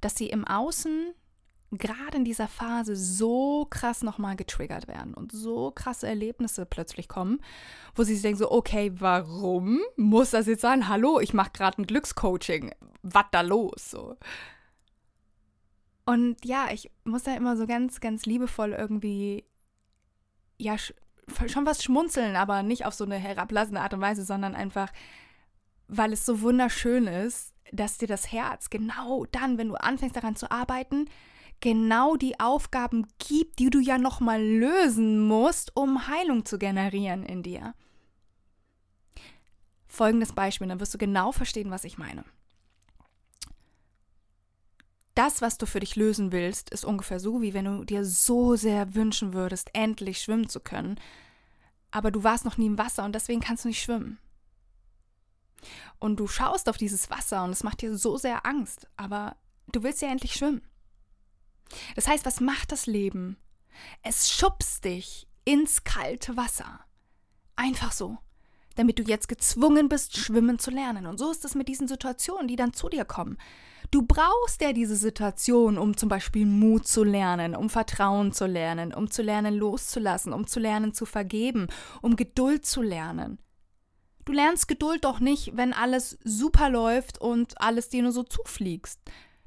dass 0.00 0.16
sie 0.16 0.28
im 0.28 0.46
Außen 0.46 1.14
gerade 1.78 2.16
in 2.16 2.24
dieser 2.24 2.48
Phase 2.48 2.96
so 2.96 3.66
krass 3.68 4.02
nochmal 4.02 4.36
getriggert 4.36 4.88
werden 4.88 5.14
und 5.14 5.32
so 5.32 5.70
krasse 5.70 6.06
Erlebnisse 6.06 6.66
plötzlich 6.66 7.08
kommen, 7.08 7.40
wo 7.94 8.02
sie 8.02 8.14
sich 8.14 8.22
denken 8.22 8.38
so, 8.38 8.50
okay, 8.50 8.92
warum 8.98 9.80
muss 9.96 10.30
das 10.30 10.46
jetzt 10.46 10.62
sein? 10.62 10.88
Hallo, 10.88 11.20
ich 11.20 11.34
mache 11.34 11.50
gerade 11.52 11.82
ein 11.82 11.86
Glückscoaching. 11.86 12.72
Was 13.02 13.24
da 13.30 13.42
los? 13.42 13.90
So. 13.90 14.16
Und 16.06 16.44
ja, 16.44 16.68
ich 16.72 16.90
muss 17.04 17.22
da 17.22 17.34
immer 17.34 17.56
so 17.56 17.66
ganz, 17.66 18.00
ganz 18.00 18.26
liebevoll 18.26 18.72
irgendwie, 18.72 19.44
ja, 20.58 20.76
schon 20.78 21.66
was 21.66 21.82
schmunzeln, 21.82 22.36
aber 22.36 22.62
nicht 22.62 22.84
auf 22.84 22.94
so 22.94 23.04
eine 23.04 23.16
herablassende 23.16 23.80
Art 23.80 23.94
und 23.94 24.00
Weise, 24.00 24.24
sondern 24.24 24.54
einfach, 24.54 24.92
weil 25.88 26.12
es 26.12 26.26
so 26.26 26.40
wunderschön 26.42 27.06
ist, 27.06 27.54
dass 27.72 27.98
dir 27.98 28.08
das 28.08 28.30
Herz 28.30 28.70
genau 28.70 29.24
dann, 29.32 29.58
wenn 29.58 29.68
du 29.68 29.74
anfängst 29.74 30.16
daran 30.16 30.36
zu 30.36 30.50
arbeiten, 30.50 31.06
genau 31.64 32.16
die 32.16 32.38
Aufgaben 32.38 33.06
gibt, 33.16 33.58
die 33.58 33.70
du 33.70 33.80
ja 33.80 33.96
nochmal 33.96 34.40
lösen 34.40 35.26
musst, 35.26 35.74
um 35.74 36.06
Heilung 36.08 36.44
zu 36.44 36.58
generieren 36.58 37.24
in 37.24 37.42
dir. 37.42 37.74
Folgendes 39.88 40.34
Beispiel, 40.34 40.68
dann 40.68 40.78
wirst 40.78 40.92
du 40.92 40.98
genau 40.98 41.32
verstehen, 41.32 41.70
was 41.70 41.84
ich 41.84 41.96
meine. 41.96 42.22
Das, 45.14 45.40
was 45.40 45.56
du 45.56 45.64
für 45.64 45.80
dich 45.80 45.96
lösen 45.96 46.32
willst, 46.32 46.68
ist 46.68 46.84
ungefähr 46.84 47.18
so, 47.18 47.40
wie 47.40 47.54
wenn 47.54 47.64
du 47.64 47.84
dir 47.84 48.04
so 48.04 48.56
sehr 48.56 48.94
wünschen 48.94 49.32
würdest, 49.32 49.70
endlich 49.72 50.20
schwimmen 50.20 50.50
zu 50.50 50.60
können, 50.60 51.00
aber 51.90 52.10
du 52.10 52.24
warst 52.24 52.44
noch 52.44 52.58
nie 52.58 52.66
im 52.66 52.76
Wasser 52.76 53.06
und 53.06 53.14
deswegen 53.14 53.40
kannst 53.40 53.64
du 53.64 53.68
nicht 53.68 53.82
schwimmen. 53.82 54.18
Und 55.98 56.20
du 56.20 56.26
schaust 56.26 56.68
auf 56.68 56.76
dieses 56.76 57.08
Wasser 57.08 57.42
und 57.42 57.52
es 57.52 57.62
macht 57.62 57.80
dir 57.80 57.96
so 57.96 58.18
sehr 58.18 58.44
Angst, 58.44 58.86
aber 58.98 59.36
du 59.72 59.82
willst 59.82 60.02
ja 60.02 60.08
endlich 60.08 60.34
schwimmen. 60.34 60.60
Das 61.94 62.08
heißt, 62.08 62.24
was 62.24 62.40
macht 62.40 62.72
das 62.72 62.86
Leben? 62.86 63.36
Es 64.02 64.30
schubst 64.30 64.84
dich 64.84 65.26
ins 65.44 65.84
kalte 65.84 66.36
Wasser. 66.36 66.80
Einfach 67.56 67.92
so. 67.92 68.18
Damit 68.76 68.98
du 68.98 69.02
jetzt 69.04 69.28
gezwungen 69.28 69.88
bist, 69.88 70.16
schwimmen 70.16 70.58
zu 70.58 70.70
lernen. 70.70 71.06
Und 71.06 71.18
so 71.18 71.30
ist 71.30 71.44
es 71.44 71.54
mit 71.54 71.68
diesen 71.68 71.86
Situationen, 71.86 72.48
die 72.48 72.56
dann 72.56 72.72
zu 72.72 72.88
dir 72.88 73.04
kommen. 73.04 73.38
Du 73.90 74.02
brauchst 74.02 74.60
ja 74.60 74.72
diese 74.72 74.96
Situation, 74.96 75.78
um 75.78 75.96
zum 75.96 76.08
Beispiel 76.08 76.46
Mut 76.46 76.88
zu 76.88 77.04
lernen, 77.04 77.54
um 77.54 77.70
Vertrauen 77.70 78.32
zu 78.32 78.46
lernen, 78.46 78.92
um 78.92 79.10
zu 79.10 79.22
lernen 79.22 79.54
loszulassen, 79.54 80.32
um 80.32 80.48
zu 80.48 80.58
lernen 80.58 80.92
zu 80.92 81.06
vergeben, 81.06 81.68
um 82.02 82.16
Geduld 82.16 82.66
zu 82.66 82.82
lernen. 82.82 83.38
Du 84.24 84.32
lernst 84.32 84.66
Geduld 84.66 85.04
doch 85.04 85.20
nicht, 85.20 85.56
wenn 85.56 85.72
alles 85.72 86.18
super 86.24 86.70
läuft 86.70 87.20
und 87.20 87.60
alles 87.60 87.90
dir 87.90 88.02
nur 88.02 88.12
so 88.12 88.24
zufliegst 88.24 88.98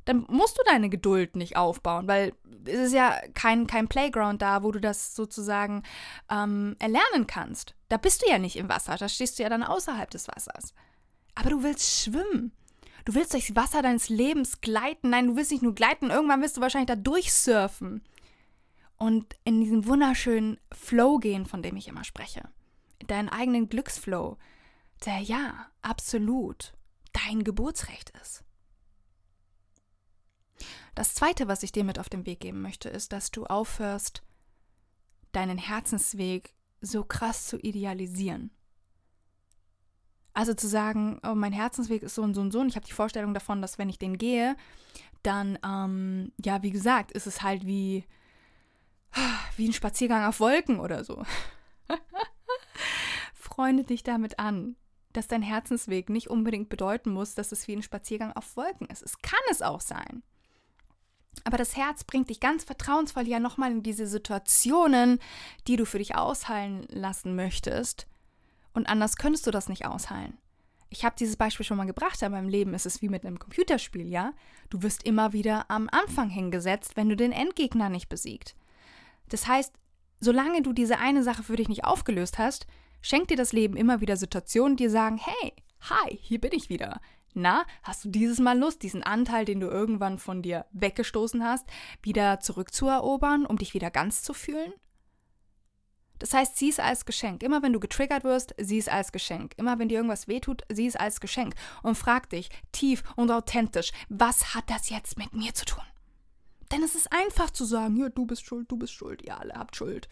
dann 0.08 0.26
musst 0.30 0.58
du 0.58 0.64
deine 0.66 0.90
Geduld 0.90 1.36
nicht 1.36 1.58
aufbauen, 1.58 2.08
weil 2.08 2.34
es 2.66 2.80
ist 2.80 2.94
ja 2.94 3.20
kein, 3.34 3.68
kein 3.68 3.90
Playground 3.90 4.42
da, 4.42 4.64
wo 4.64 4.72
du 4.72 4.80
das 4.80 5.16
sozusagen 5.16 5.84
ähm, 6.32 6.78
erlernen 6.80 7.28
kannst. 7.28 7.76
Da 7.90 7.98
bist 7.98 8.22
du 8.24 8.30
ja 8.30 8.40
nicht 8.40 8.56
im 8.56 8.70
Wasser, 8.70 8.96
da 8.96 9.10
stehst 9.10 9.38
du 9.38 9.44
ja 9.44 9.50
dann 9.50 9.64
außerhalb 9.64 10.10
des 10.10 10.30
Wassers. 10.30 10.74
Aber 11.36 11.50
du 11.50 11.62
willst 11.62 12.04
schwimmen. 12.04 12.54
Du 13.04 13.16
willst 13.16 13.34
durchs 13.34 13.56
Wasser 13.56 13.82
deines 13.82 14.08
Lebens 14.08 14.62
gleiten. 14.62 15.10
Nein, 15.10 15.28
du 15.28 15.36
willst 15.36 15.52
nicht 15.52 15.64
nur 15.64 15.76
gleiten, 15.76 16.10
irgendwann 16.10 16.42
wirst 16.42 16.56
du 16.56 16.62
wahrscheinlich 16.62 16.88
da 16.88 16.96
durchsurfen. 16.96 18.02
Und 18.96 19.36
in 19.44 19.60
diesen 19.60 19.86
wunderschönen 19.86 20.58
Flow 20.72 21.18
gehen, 21.18 21.46
von 21.46 21.62
dem 21.62 21.76
ich 21.76 21.90
immer 21.90 22.06
spreche. 22.06 22.50
Deinen 23.08 23.30
eigenen 23.30 23.68
Glücksflow, 23.70 24.38
der 25.06 25.20
ja 25.20 25.68
absolut 25.82 26.74
dein 27.12 27.44
Geburtsrecht 27.44 28.12
ist. 28.22 28.44
Das 30.98 31.14
Zweite, 31.14 31.48
was 31.48 31.62
ich 31.62 31.72
dir 31.72 31.84
mit 31.84 32.00
auf 32.00 32.10
den 32.10 32.26
Weg 32.26 32.40
geben 32.40 32.64
möchte, 32.64 32.90
ist, 32.90 33.14
dass 33.14 33.30
du 33.30 33.46
aufhörst, 33.46 34.24
deinen 35.32 35.60
Herzensweg 35.60 36.56
so 36.82 37.04
krass 37.04 37.46
zu 37.46 37.60
idealisieren. 37.60 38.50
Also 40.34 40.56
zu 40.56 40.68
sagen, 40.68 41.20
oh, 41.22 41.36
mein 41.36 41.54
Herzensweg 41.54 42.02
ist 42.02 42.16
so 42.16 42.24
und 42.24 42.34
so 42.34 42.42
und 42.42 42.50
so 42.50 42.62
und 42.62 42.70
ich 42.70 42.76
habe 42.76 42.88
die 42.88 42.94
Vorstellung 42.94 43.36
davon, 43.36 43.62
dass 43.62 43.78
wenn 43.78 43.90
ich 43.90 44.00
den 44.00 44.18
gehe, 44.18 44.58
dann, 45.22 45.60
ähm, 45.64 46.32
ja, 46.44 46.64
wie 46.64 46.72
gesagt, 46.72 47.12
ist 47.12 47.28
es 47.28 47.44
halt 47.44 47.68
wie, 47.68 48.04
wie 49.56 49.70
ein 49.70 49.74
Spaziergang 49.74 50.26
auf 50.26 50.40
Wolken 50.40 50.80
oder 50.80 51.04
so. 51.04 51.24
Freunde 53.36 53.84
dich 53.84 54.02
damit 54.02 54.40
an, 54.40 54.76
dass 55.14 55.28
dein 55.28 55.44
Herzensweg 55.44 56.10
nicht 56.10 56.32
unbedingt 56.32 56.70
bedeuten 56.70 57.12
muss, 57.12 57.36
dass 57.36 57.52
es 57.52 57.68
wie 57.68 57.76
ein 57.76 57.84
Spaziergang 57.84 58.34
auf 58.34 58.58
Wolken 58.58 58.88
ist. 58.88 59.04
Es 59.04 59.22
kann 59.22 59.40
es 59.52 59.62
auch 59.62 59.82
sein. 59.82 60.24
Aber 61.44 61.58
das 61.58 61.76
Herz 61.76 62.04
bringt 62.04 62.30
dich 62.30 62.40
ganz 62.40 62.64
vertrauensvoll 62.64 63.28
ja 63.28 63.40
nochmal 63.40 63.72
in 63.72 63.84
diese 63.84 64.08
Situationen, 64.08 65.20
die 65.68 65.76
du 65.76 65.86
für 65.86 66.00
dich 66.00 66.16
ausheilen 66.16 66.86
lassen 66.90 67.36
möchtest. 67.36 68.08
Und 68.74 68.88
anders 68.88 69.18
könntest 69.18 69.48
du 69.48 69.52
das 69.52 69.70
nicht 69.70 69.86
ausheilen. 69.86 70.38
Ich 70.90 71.04
habe 71.04 71.16
dieses 71.20 71.36
Beispiel 71.36 71.66
schon 71.66 71.78
mal 71.78 71.86
gebracht, 71.86 72.22
aber 72.24 72.40
im 72.40 72.48
Leben 72.48 72.74
ist 72.74 72.86
es 72.86 73.02
wie 73.02 73.10
mit 73.10 73.26
einem 73.26 73.40
Computerspiel, 73.40 74.08
ja? 74.08 74.34
Du 74.70 74.84
wirst 74.84 75.04
immer 75.04 75.34
wieder 75.34 75.70
am 75.70 75.90
Anfang 75.92 76.30
hingesetzt, 76.30 76.96
wenn 76.96 77.10
du 77.10 77.16
den 77.16 77.32
Endgegner 77.32 77.90
nicht 77.90 78.08
besiegt. 78.08 78.56
Das 79.30 79.48
heißt, 79.48 79.74
solange 80.20 80.62
du 80.62 80.72
diese 80.72 81.00
eine 81.00 81.24
Sache 81.24 81.44
für 81.44 81.58
dich 81.58 81.68
nicht 81.68 81.84
aufgelöst 81.84 82.38
hast, 82.38 82.68
schenkt 83.02 83.32
dir 83.32 83.38
das 83.38 83.52
Leben 83.52 83.76
immer 83.76 84.00
wieder 84.00 84.16
Situationen, 84.16 84.78
die 84.78 84.88
sagen, 84.88 85.18
hey, 85.18 85.54
hi, 85.82 86.18
hier 86.22 86.40
bin 86.40 86.54
ich 86.54 86.70
wieder. 86.70 87.02
Na, 87.40 87.68
hast 87.84 88.04
du 88.04 88.10
dieses 88.10 88.40
Mal 88.40 88.58
Lust, 88.58 88.82
diesen 88.82 89.04
Anteil, 89.04 89.46
den 89.46 89.60
du 89.60 89.68
irgendwann 89.68 90.18
von 90.18 90.42
dir 90.42 90.66
weggestoßen 90.72 91.44
hast, 91.44 91.68
wieder 92.02 92.40
zurückzuerobern, 92.40 93.46
um 93.46 93.60
dich 93.60 93.76
wieder 93.76 93.92
ganz 93.92 94.24
zu 94.24 94.34
fühlen? 94.34 94.74
Das 96.18 96.34
heißt, 96.34 96.58
sieh 96.58 96.70
es 96.70 96.80
als 96.80 97.06
Geschenk. 97.06 97.44
Immer 97.44 97.62
wenn 97.62 97.74
du 97.74 97.80
getriggert 97.80 98.24
wirst, 98.24 98.56
sieh 98.58 98.80
es 98.80 98.88
als 98.88 99.12
Geschenk. 99.12 99.54
Immer 99.58 99.78
wenn 99.78 99.88
dir 99.88 99.98
irgendwas 99.98 100.28
wehtut, 100.28 100.64
sieh 100.68 100.88
es 100.88 100.96
als 100.96 101.20
Geschenk. 101.20 101.54
Und 101.84 101.94
frag 101.94 102.28
dich 102.32 102.50
tief 102.72 103.04
und 103.16 103.30
authentisch, 103.30 103.92
was 104.10 104.56
hat 104.56 104.68
das 104.72 104.90
jetzt 104.90 105.20
mit 105.20 105.34
mir 105.34 105.54
zu 105.54 105.66
tun? 105.66 105.86
Denn 106.72 106.82
es 106.82 106.96
ist 106.96 107.14
einfach 107.14 107.52
zu 107.52 107.66
sagen, 107.66 107.98
ja, 107.98 108.10
du 108.10 108.26
bist 108.26 108.48
schuld, 108.48 108.72
du 108.72 108.78
bist 108.78 108.94
schuld, 108.94 109.22
ihr 109.22 109.40
alle 109.40 109.54
habt 109.54 109.76
Schuld. 109.76 110.10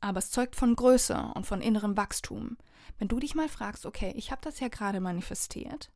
Aber 0.00 0.18
es 0.18 0.32
zeugt 0.32 0.56
von 0.56 0.74
Größe 0.74 1.30
und 1.36 1.46
von 1.46 1.60
innerem 1.60 1.96
Wachstum. 1.96 2.58
Wenn 2.98 3.06
du 3.06 3.20
dich 3.20 3.36
mal 3.36 3.48
fragst, 3.48 3.86
okay, 3.86 4.12
ich 4.16 4.32
habe 4.32 4.40
das 4.42 4.58
ja 4.58 4.66
gerade 4.66 4.98
manifestiert, 4.98 5.92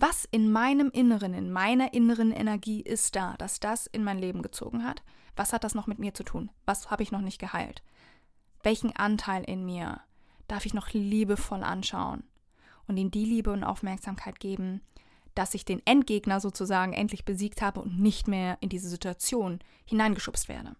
was 0.00 0.26
in 0.30 0.50
meinem 0.52 0.90
Inneren, 0.90 1.34
in 1.34 1.50
meiner 1.50 1.92
inneren 1.92 2.30
Energie 2.30 2.80
ist 2.80 3.16
da, 3.16 3.34
dass 3.36 3.58
das 3.58 3.86
in 3.86 4.04
mein 4.04 4.18
Leben 4.18 4.42
gezogen 4.42 4.84
hat? 4.84 5.02
Was 5.34 5.52
hat 5.52 5.64
das 5.64 5.74
noch 5.74 5.88
mit 5.88 5.98
mir 5.98 6.14
zu 6.14 6.22
tun? 6.22 6.50
Was 6.66 6.90
habe 6.90 7.02
ich 7.02 7.10
noch 7.10 7.20
nicht 7.20 7.40
geheilt? 7.40 7.82
Welchen 8.62 8.94
Anteil 8.94 9.42
in 9.44 9.64
mir 9.64 10.00
darf 10.46 10.66
ich 10.66 10.74
noch 10.74 10.90
liebevoll 10.92 11.64
anschauen 11.64 12.22
und 12.86 12.96
ihm 12.96 13.10
die 13.10 13.24
Liebe 13.24 13.50
und 13.50 13.64
Aufmerksamkeit 13.64 14.38
geben, 14.38 14.82
dass 15.34 15.54
ich 15.54 15.64
den 15.64 15.84
Endgegner 15.84 16.38
sozusagen 16.40 16.92
endlich 16.92 17.24
besiegt 17.24 17.60
habe 17.60 17.80
und 17.80 17.98
nicht 17.98 18.28
mehr 18.28 18.56
in 18.60 18.68
diese 18.68 18.88
Situation 18.88 19.58
hineingeschubst 19.84 20.48
werde? 20.48 20.76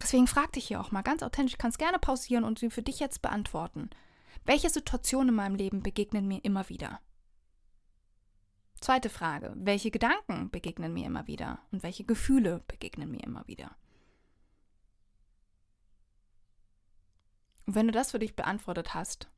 Deswegen 0.00 0.26
frag 0.26 0.52
dich 0.52 0.66
hier 0.66 0.80
auch 0.80 0.90
mal 0.90 1.02
ganz 1.02 1.22
authentisch, 1.22 1.58
kannst 1.58 1.78
gerne 1.78 2.00
pausieren 2.00 2.42
und 2.42 2.58
sie 2.58 2.70
für 2.70 2.82
dich 2.82 2.98
jetzt 2.98 3.22
beantworten. 3.22 3.88
Welche 4.44 4.68
Situationen 4.68 5.28
in 5.28 5.34
meinem 5.36 5.54
Leben 5.54 5.84
begegnen 5.84 6.26
mir 6.26 6.44
immer 6.44 6.68
wieder? 6.68 7.00
Zweite 8.82 9.10
Frage, 9.10 9.52
welche 9.54 9.92
Gedanken 9.92 10.50
begegnen 10.50 10.92
mir 10.92 11.06
immer 11.06 11.28
wieder 11.28 11.60
und 11.70 11.84
welche 11.84 12.02
Gefühle 12.02 12.64
begegnen 12.66 13.12
mir 13.12 13.22
immer 13.22 13.46
wieder? 13.46 13.76
Und 17.64 17.76
wenn 17.76 17.86
du 17.86 17.92
das 17.92 18.10
für 18.10 18.18
dich 18.18 18.34
beantwortet 18.34 18.92
hast, 18.92 19.30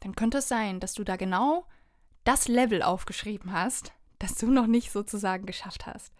dann 0.00 0.16
könnte 0.16 0.38
es 0.38 0.48
sein, 0.48 0.80
dass 0.80 0.94
du 0.94 1.04
da 1.04 1.14
genau 1.14 1.68
das 2.24 2.48
Level 2.48 2.82
aufgeschrieben 2.82 3.52
hast, 3.52 3.92
das 4.18 4.34
du 4.34 4.50
noch 4.50 4.66
nicht 4.66 4.90
sozusagen 4.90 5.46
geschafft 5.46 5.86
hast. 5.86 6.12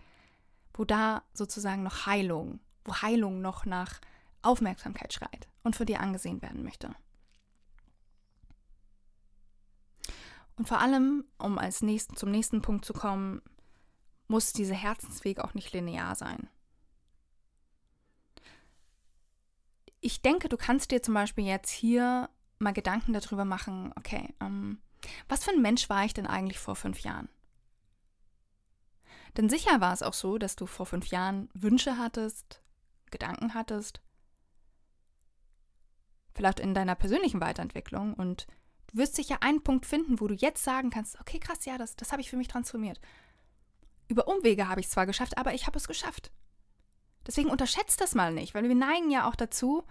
Wo 0.74 0.84
da 0.84 1.24
sozusagen 1.34 1.82
noch 1.82 2.06
Heilung, 2.06 2.60
wo 2.84 2.94
Heilung 3.02 3.40
noch 3.40 3.66
nach 3.66 4.00
Aufmerksamkeit 4.42 5.12
schreit 5.12 5.48
und 5.64 5.74
für 5.74 5.86
dir 5.86 5.98
angesehen 5.98 6.40
werden 6.40 6.62
möchte. 6.62 6.94
Und 10.56 10.68
vor 10.68 10.80
allem, 10.80 11.24
um 11.38 11.58
als 11.58 11.82
nächsten, 11.82 12.16
zum 12.16 12.30
nächsten 12.30 12.62
Punkt 12.62 12.84
zu 12.84 12.92
kommen, 12.92 13.42
muss 14.28 14.52
dieser 14.52 14.74
Herzensweg 14.74 15.40
auch 15.40 15.54
nicht 15.54 15.72
linear 15.72 16.14
sein. 16.14 16.48
Ich 20.00 20.20
denke, 20.20 20.48
du 20.48 20.56
kannst 20.56 20.90
dir 20.90 21.02
zum 21.02 21.14
Beispiel 21.14 21.44
jetzt 21.44 21.70
hier 21.70 22.28
mal 22.58 22.72
Gedanken 22.72 23.12
darüber 23.12 23.44
machen, 23.44 23.92
okay, 23.96 24.34
ähm, 24.40 24.80
was 25.28 25.44
für 25.44 25.50
ein 25.50 25.62
Mensch 25.62 25.88
war 25.88 26.04
ich 26.04 26.14
denn 26.14 26.26
eigentlich 26.26 26.58
vor 26.58 26.76
fünf 26.76 27.00
Jahren? 27.00 27.28
Denn 29.36 29.48
sicher 29.48 29.80
war 29.80 29.92
es 29.92 30.02
auch 30.02 30.14
so, 30.14 30.38
dass 30.38 30.56
du 30.56 30.66
vor 30.66 30.86
fünf 30.86 31.06
Jahren 31.06 31.48
Wünsche 31.54 31.98
hattest, 31.98 32.62
Gedanken 33.10 33.54
hattest, 33.54 34.02
vielleicht 36.34 36.60
in 36.60 36.74
deiner 36.74 36.94
persönlichen 36.94 37.40
Weiterentwicklung 37.40 38.14
und 38.14 38.46
wirst 38.92 39.16
sicher 39.16 39.42
einen 39.42 39.62
Punkt 39.62 39.86
finden, 39.86 40.20
wo 40.20 40.28
du 40.28 40.34
jetzt 40.34 40.62
sagen 40.62 40.90
kannst, 40.90 41.18
okay, 41.20 41.38
krass, 41.38 41.64
ja, 41.64 41.78
das, 41.78 41.96
das 41.96 42.12
habe 42.12 42.20
ich 42.20 42.30
für 42.30 42.36
mich 42.36 42.48
transformiert. 42.48 43.00
Über 44.08 44.28
Umwege 44.28 44.68
habe 44.68 44.80
ich 44.80 44.86
es 44.86 44.92
zwar 44.92 45.06
geschafft, 45.06 45.38
aber 45.38 45.54
ich 45.54 45.66
habe 45.66 45.78
es 45.78 45.88
geschafft. 45.88 46.30
Deswegen 47.26 47.50
unterschätzt 47.50 48.00
das 48.00 48.14
mal 48.14 48.32
nicht, 48.32 48.54
weil 48.54 48.68
wir 48.68 48.74
neigen 48.74 49.10
ja 49.10 49.28
auch 49.28 49.36
dazu, 49.36 49.84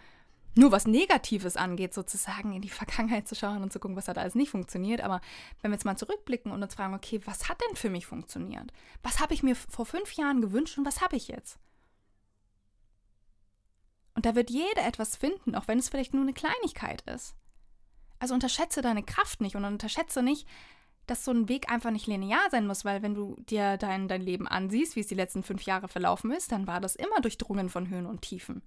nur 0.54 0.72
was 0.72 0.86
Negatives 0.86 1.56
angeht, 1.56 1.94
sozusagen 1.94 2.54
in 2.54 2.62
die 2.62 2.70
Vergangenheit 2.70 3.28
zu 3.28 3.36
schauen 3.36 3.64
und 3.64 3.72
zu 3.72 3.80
gucken, 3.80 3.96
was 3.96 4.08
hat 4.08 4.18
alles 4.18 4.36
nicht 4.36 4.50
funktioniert. 4.50 5.02
Aber 5.02 5.22
wenn 5.62 5.72
wir 5.72 5.76
jetzt 5.76 5.86
mal 5.86 5.98
zurückblicken 5.98 6.52
und 6.52 6.62
uns 6.62 6.76
fragen, 6.76 6.94
okay, 6.94 7.22
was 7.26 7.48
hat 7.48 7.62
denn 7.68 7.76
für 7.76 7.90
mich 7.90 8.06
funktioniert? 8.06 8.72
Was 9.02 9.20
habe 9.20 9.34
ich 9.34 9.44
mir 9.44 9.56
vor 9.56 9.86
fünf 9.86 10.14
Jahren 10.14 10.42
gewünscht 10.42 10.78
und 10.78 10.86
was 10.86 11.02
habe 11.02 11.16
ich 11.16 11.30
jetzt? 11.30 11.58
Und 14.14 14.26
da 14.26 14.36
wird 14.36 14.50
jeder 14.50 14.86
etwas 14.86 15.16
finden, 15.16 15.56
auch 15.56 15.70
wenn 15.70 15.80
es 15.80 15.88
vielleicht 15.88 16.14
nur 16.14 16.24
eine 16.24 16.34
Kleinigkeit 16.34 17.02
ist. 17.04 17.34
Also 18.22 18.36
unterschätze 18.36 18.84
deine 18.84 19.02
Kraft 19.02 19.42
nicht 19.42 19.56
und 19.56 19.66
unterschätze 19.66 20.22
nicht, 20.22 20.48
dass 21.08 21.26
so 21.26 21.32
ein 21.32 21.50
Weg 21.50 21.72
einfach 21.72 21.90
nicht 21.90 22.06
linear 22.06 22.52
sein 22.52 22.68
muss, 22.68 22.86
weil 22.86 23.02
wenn 23.02 23.16
du 23.16 23.36
dir 23.50 23.78
dein, 23.78 24.08
dein 24.08 24.22
Leben 24.22 24.48
ansiehst, 24.48 24.96
wie 24.96 25.00
es 25.00 25.08
die 25.08 25.16
letzten 25.16 25.42
fünf 25.42 25.64
Jahre 25.64 25.88
verlaufen 25.88 26.30
ist, 26.32 26.52
dann 26.52 26.68
war 26.68 26.80
das 26.80 26.96
immer 26.96 27.20
durchdrungen 27.20 27.68
von 27.68 27.90
Höhen 27.90 28.06
und 28.06 28.22
Tiefen. 28.22 28.58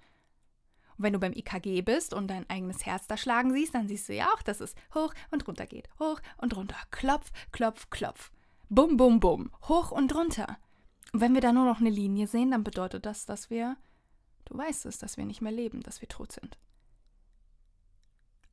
Und 0.96 1.04
wenn 1.04 1.12
du 1.12 1.20
beim 1.20 1.32
IKG 1.32 1.82
bist 1.82 2.14
und 2.14 2.26
dein 2.26 2.50
eigenes 2.50 2.84
Herz 2.84 3.06
da 3.06 3.16
schlagen 3.16 3.52
siehst, 3.52 3.76
dann 3.76 3.86
siehst 3.86 4.08
du 4.08 4.14
ja 4.14 4.26
auch, 4.34 4.42
dass 4.42 4.58
es 4.58 4.74
hoch 4.92 5.14
und 5.30 5.46
runter 5.46 5.66
geht. 5.66 5.88
Hoch 6.00 6.20
und 6.38 6.56
runter. 6.56 6.76
Klopf, 6.90 7.30
klopf, 7.52 7.88
klopf. 7.90 8.32
Bum, 8.68 8.96
bum, 8.96 9.20
bum. 9.20 9.52
Hoch 9.68 9.92
und 9.92 10.12
runter. 10.16 10.58
Und 11.12 11.20
wenn 11.20 11.34
wir 11.34 11.40
da 11.40 11.52
nur 11.52 11.64
noch 11.64 11.78
eine 11.78 11.90
Linie 11.90 12.26
sehen, 12.26 12.50
dann 12.50 12.64
bedeutet 12.64 13.06
das, 13.06 13.24
dass 13.24 13.50
wir, 13.50 13.76
du 14.46 14.58
weißt 14.58 14.86
es, 14.86 14.98
dass 14.98 15.16
wir 15.16 15.24
nicht 15.24 15.42
mehr 15.42 15.52
leben, 15.52 15.80
dass 15.80 16.00
wir 16.00 16.08
tot 16.08 16.32
sind. 16.32 16.58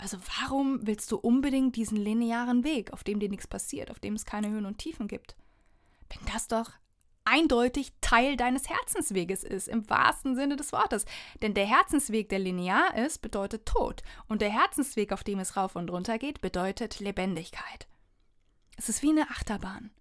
Also 0.02 0.18
warum 0.40 0.80
willst 0.88 1.12
du 1.12 1.18
unbedingt 1.18 1.76
diesen 1.76 1.96
linearen 1.96 2.64
Weg, 2.64 2.92
auf 2.92 3.04
dem 3.04 3.20
dir 3.20 3.30
nichts 3.30 3.46
passiert, 3.46 3.92
auf 3.92 4.00
dem 4.00 4.16
es 4.16 4.26
keine 4.26 4.50
Höhen 4.50 4.66
und 4.66 4.80
Tiefen 4.80 5.08
gibt? 5.08 5.36
Wenn 6.10 6.26
das 6.34 6.48
doch 6.48 6.72
eindeutig 7.24 7.94
Teil 8.02 8.36
deines 8.36 8.68
Herzensweges 8.68 9.44
ist, 9.44 9.68
im 9.68 9.88
wahrsten 9.92 10.36
Sinne 10.36 10.56
des 10.56 10.72
Wortes. 10.72 11.06
Denn 11.44 11.54
der 11.54 11.68
Herzensweg, 11.68 12.30
der 12.30 12.40
linear 12.40 12.98
ist, 12.98 13.22
bedeutet 13.22 13.68
Tod. 13.68 14.02
Und 14.28 14.42
der 14.42 14.50
Herzensweg, 14.50 15.12
auf 15.12 15.24
dem 15.24 15.38
es 15.38 15.56
rauf 15.56 15.76
und 15.76 15.92
runter 15.92 16.18
geht, 16.18 16.42
bedeutet 16.42 17.00
Lebendigkeit. 17.00 17.88
Es 18.78 18.90
ist 18.90 19.04
wie 19.04 19.12
eine 19.12 19.30
Achterbahn. 19.30 19.92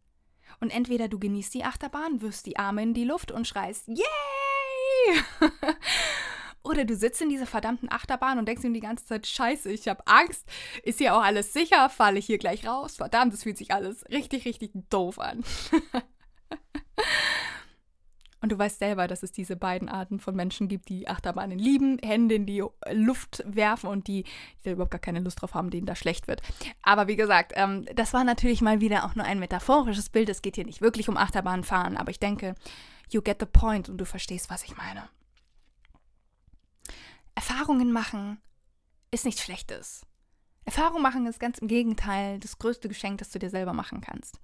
Und 0.61 0.71
entweder 0.71 1.09
du 1.09 1.19
genießt 1.19 1.53
die 1.53 1.65
Achterbahn, 1.65 2.23
wirfst 2.23 2.47
die 2.47 2.57
Arme 2.57 2.83
in 2.83 2.95
die 2.95 3.05
Luft 3.05 3.33
und 3.33 3.47
schreist, 3.47 3.87
Yay! 3.89 4.01
Oder 6.63 6.85
du 6.85 6.95
sitzt 6.95 7.23
in 7.23 7.31
dieser 7.31 7.47
verdammten 7.47 7.91
Achterbahn 7.91 8.39
und 8.39 8.47
denkst 8.47 8.63
dir 8.63 8.73
die 8.73 8.81
ganze 8.81 9.07
Zeit, 9.07 9.27
scheiße, 9.27 9.73
ich 9.73 9.89
habe 9.89 10.07
Angst, 10.07 10.47
ist 10.83 10.99
hier 10.99 11.15
auch 11.15 11.23
alles 11.23 11.53
sicher, 11.53 11.89
falle 11.89 12.19
ich 12.19 12.27
hier 12.27 12.39
gleich 12.39 12.67
raus, 12.67 12.97
verdammt, 12.97 13.33
es 13.33 13.45
fühlt 13.45 13.57
sich 13.59 13.73
alles 13.73 14.05
richtig, 14.11 14.45
richtig 14.45 14.73
doof 14.91 15.19
an. 15.19 15.43
Und 18.43 18.53
du 18.53 18.59
weißt 18.59 18.79
selber, 18.79 19.07
dass 19.07 19.23
es 19.23 19.33
diese 19.33 19.55
beiden 19.55 19.89
Arten 19.89 20.19
von 20.19 20.35
Menschen 20.35 20.69
gibt, 20.69 20.89
die 20.89 21.09
Achterbahnen 21.09 21.59
lieben, 21.59 21.99
Hände 22.03 22.37
in 22.37 22.47
die 22.47 22.65
Luft 22.91 23.43
werfen 23.47 23.89
und 23.89 24.09
die, 24.09 24.23
die 24.23 24.65
da 24.65 24.71
überhaupt 24.71 24.93
gar 24.93 25.01
keine 25.01 25.21
Lust 25.21 25.43
drauf 25.43 25.53
haben, 25.53 25.71
denen 25.71 25.87
da 25.87 25.95
schlecht 25.95 26.27
wird. 26.27 26.41
Aber 26.83 27.07
wie 27.07 27.17
gesagt, 27.17 27.53
ähm, 27.55 27.85
das 27.95 28.15
war 28.15 28.25
natürlich 28.25 28.63
mal 28.63 28.81
wieder 28.81 29.05
auch 29.05 29.15
nur 29.15 29.27
ein 29.27 29.41
metaphorisches 29.41 30.09
Bild. 30.09 30.31
Es 30.31 30.41
geht 30.41 30.55
hier 30.55 30.65
nicht 30.65 30.81
wirklich 30.81 31.09
um 31.11 31.19
Achterbahnfahren, 31.19 31.99
aber 31.99 32.11
ich 32.11 32.19
denke, 32.19 32.55
you 33.11 33.21
get 33.21 33.41
the 33.41 33.47
point 33.47 33.91
und 33.91 33.99
du 33.99 34.07
verstehst, 34.07 34.49
was 34.49 34.65
ich 34.65 34.75
meine. 34.75 35.09
Erfahrungen 37.35 37.93
machen 37.93 38.41
ist 39.11 39.25
nichts 39.25 39.43
Schlechtes. 39.43 40.07
Erfahrung 40.65 41.03
machen 41.03 41.27
ist 41.27 41.41
ganz 41.41 41.59
im 41.59 41.69
Gegenteil 41.69 42.39
das 42.39 42.59
größte 42.59 42.89
Geschenk, 42.89 43.19
das 43.19 43.31
du 43.31 43.39
dir 43.39 43.51
selber 43.51 43.73
machen 43.73 44.01
kannst. 44.01 44.41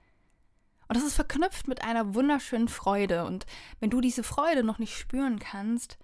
Und 0.88 0.96
das 0.96 1.04
ist 1.04 1.14
verknüpft 1.14 1.68
mit 1.68 1.82
einer 1.82 2.14
wunderschönen 2.14 2.68
Freude. 2.68 3.24
Und 3.24 3.46
wenn 3.80 3.90
du 3.90 4.00
diese 4.00 4.22
Freude 4.22 4.62
noch 4.62 4.78
nicht 4.78 4.96
spüren 4.96 5.38
kannst, 5.38 5.98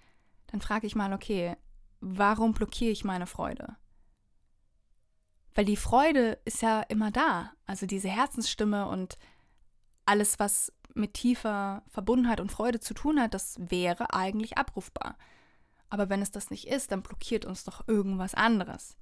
dann 0.47 0.61
frage 0.61 0.87
ich 0.87 0.95
mal, 0.95 1.13
okay, 1.13 1.55
warum 1.99 2.53
blockiere 2.53 2.91
ich 2.91 3.03
meine 3.03 3.27
Freude? 3.27 3.75
Weil 5.53 5.65
die 5.65 5.77
Freude 5.77 6.39
ist 6.45 6.61
ja 6.61 6.81
immer 6.81 7.11
da. 7.11 7.53
Also 7.65 7.85
diese 7.85 8.09
Herzensstimme 8.09 8.87
und 8.87 9.17
alles, 10.05 10.39
was 10.39 10.73
mit 10.95 11.13
tiefer 11.13 11.83
Verbundenheit 11.87 12.39
und 12.39 12.51
Freude 12.51 12.79
zu 12.79 12.93
tun 12.93 13.19
hat, 13.19 13.33
das 13.33 13.55
wäre 13.59 14.13
eigentlich 14.13 14.57
abrufbar. 14.57 15.17
Aber 15.93 16.09
wenn 16.09 16.23
es 16.23 16.31
das 16.31 16.49
nicht 16.49 16.67
ist, 16.67 16.91
dann 16.91 17.03
blockiert 17.03 17.45
uns 17.45 17.65
doch 17.65 17.87
irgendwas 17.87 18.33
anderes. 18.33 18.97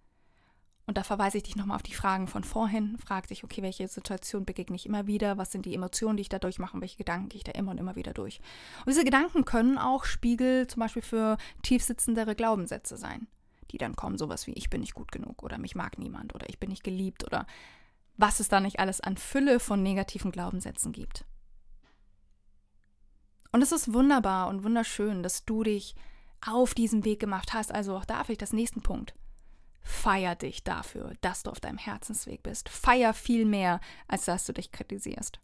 Und 0.86 0.98
da 0.98 1.04
verweise 1.04 1.38
ich 1.38 1.44
dich 1.44 1.56
nochmal 1.56 1.78
auf 1.78 1.84
die 1.84 1.94
Fragen 1.94 2.28
von 2.28 2.44
vorhin. 2.44 2.98
Frag 2.98 3.30
dich, 3.30 3.46
okay, 3.46 3.62
welche 3.62 3.88
Situation 3.88 4.44
begegne 4.44 4.76
ich 4.76 4.88
immer 4.88 5.08
wieder? 5.08 5.38
Was 5.38 5.54
sind 5.54 5.66
die 5.66 5.74
Emotionen, 5.74 6.18
die 6.18 6.24
ich 6.24 6.28
da 6.28 6.38
durchmache? 6.38 6.82
Welche 6.82 6.98
Gedanken 6.98 7.30
gehe 7.30 7.38
ich 7.38 7.46
da 7.46 7.54
immer 7.54 7.72
und 7.72 7.78
immer 7.78 7.96
wieder 7.96 8.12
durch? 8.12 8.42
Und 8.80 8.90
diese 8.90 9.06
Gedanken 9.06 9.46
können 9.46 9.78
auch 9.78 10.04
Spiegel 10.04 10.68
zum 10.68 10.82
Beispiel 10.82 11.02
für 11.02 11.38
tiefsitzendere 11.62 12.36
Glaubenssätze 12.36 12.98
sein, 12.98 13.28
die 13.72 13.78
dann 13.78 13.96
kommen, 13.96 14.18
sowas 14.18 14.46
wie 14.46 14.52
ich 14.52 14.70
bin 14.70 14.82
nicht 14.82 14.94
gut 14.94 15.14
genug 15.14 15.44
oder 15.44 15.58
mich 15.58 15.76
mag 15.76 15.98
niemand 15.98 16.36
oder 16.36 16.50
ich 16.50 16.60
bin 16.60 16.72
nicht 16.72 16.84
geliebt 16.84 17.24
oder 17.24 17.48
was 18.18 18.42
es 18.42 18.50
da 18.50 18.60
nicht 18.60 18.82
alles 18.82 19.00
an 19.00 19.16
Fülle 19.16 19.62
von 19.62 19.82
negativen 19.82 20.34
Glaubenssätzen 20.34 20.92
gibt. 20.92 21.24
Und 23.54 23.62
es 23.62 23.72
ist 23.72 23.94
wunderbar 23.94 24.50
und 24.50 24.66
wunderschön, 24.66 25.24
dass 25.24 25.46
du 25.46 25.64
dich 25.64 25.96
auf 26.46 26.74
diesem 26.74 27.06
Weg 27.06 27.20
gemacht 27.20 27.54
hast. 27.54 27.74
Also 27.74 27.96
auch 27.96 28.06
da 28.06 28.24
vielleicht 28.24 28.42
das 28.42 28.54
nächsten 28.54 28.82
Punkt. 28.82 29.14
Feier 29.84 30.36
dich 30.36 30.64
dafür, 30.64 31.14
dass 31.22 31.44
du 31.44 31.52
auf 31.52 31.60
deinem 31.60 31.78
Herzensweg 31.78 32.44
bist. 32.44 32.70
Feier 32.70 33.14
viel 33.14 33.46
mehr, 33.46 33.80
als 34.08 34.26
dass 34.26 34.46
du 34.46 34.54
dich 34.54 34.72
kritisierst. 34.72 35.40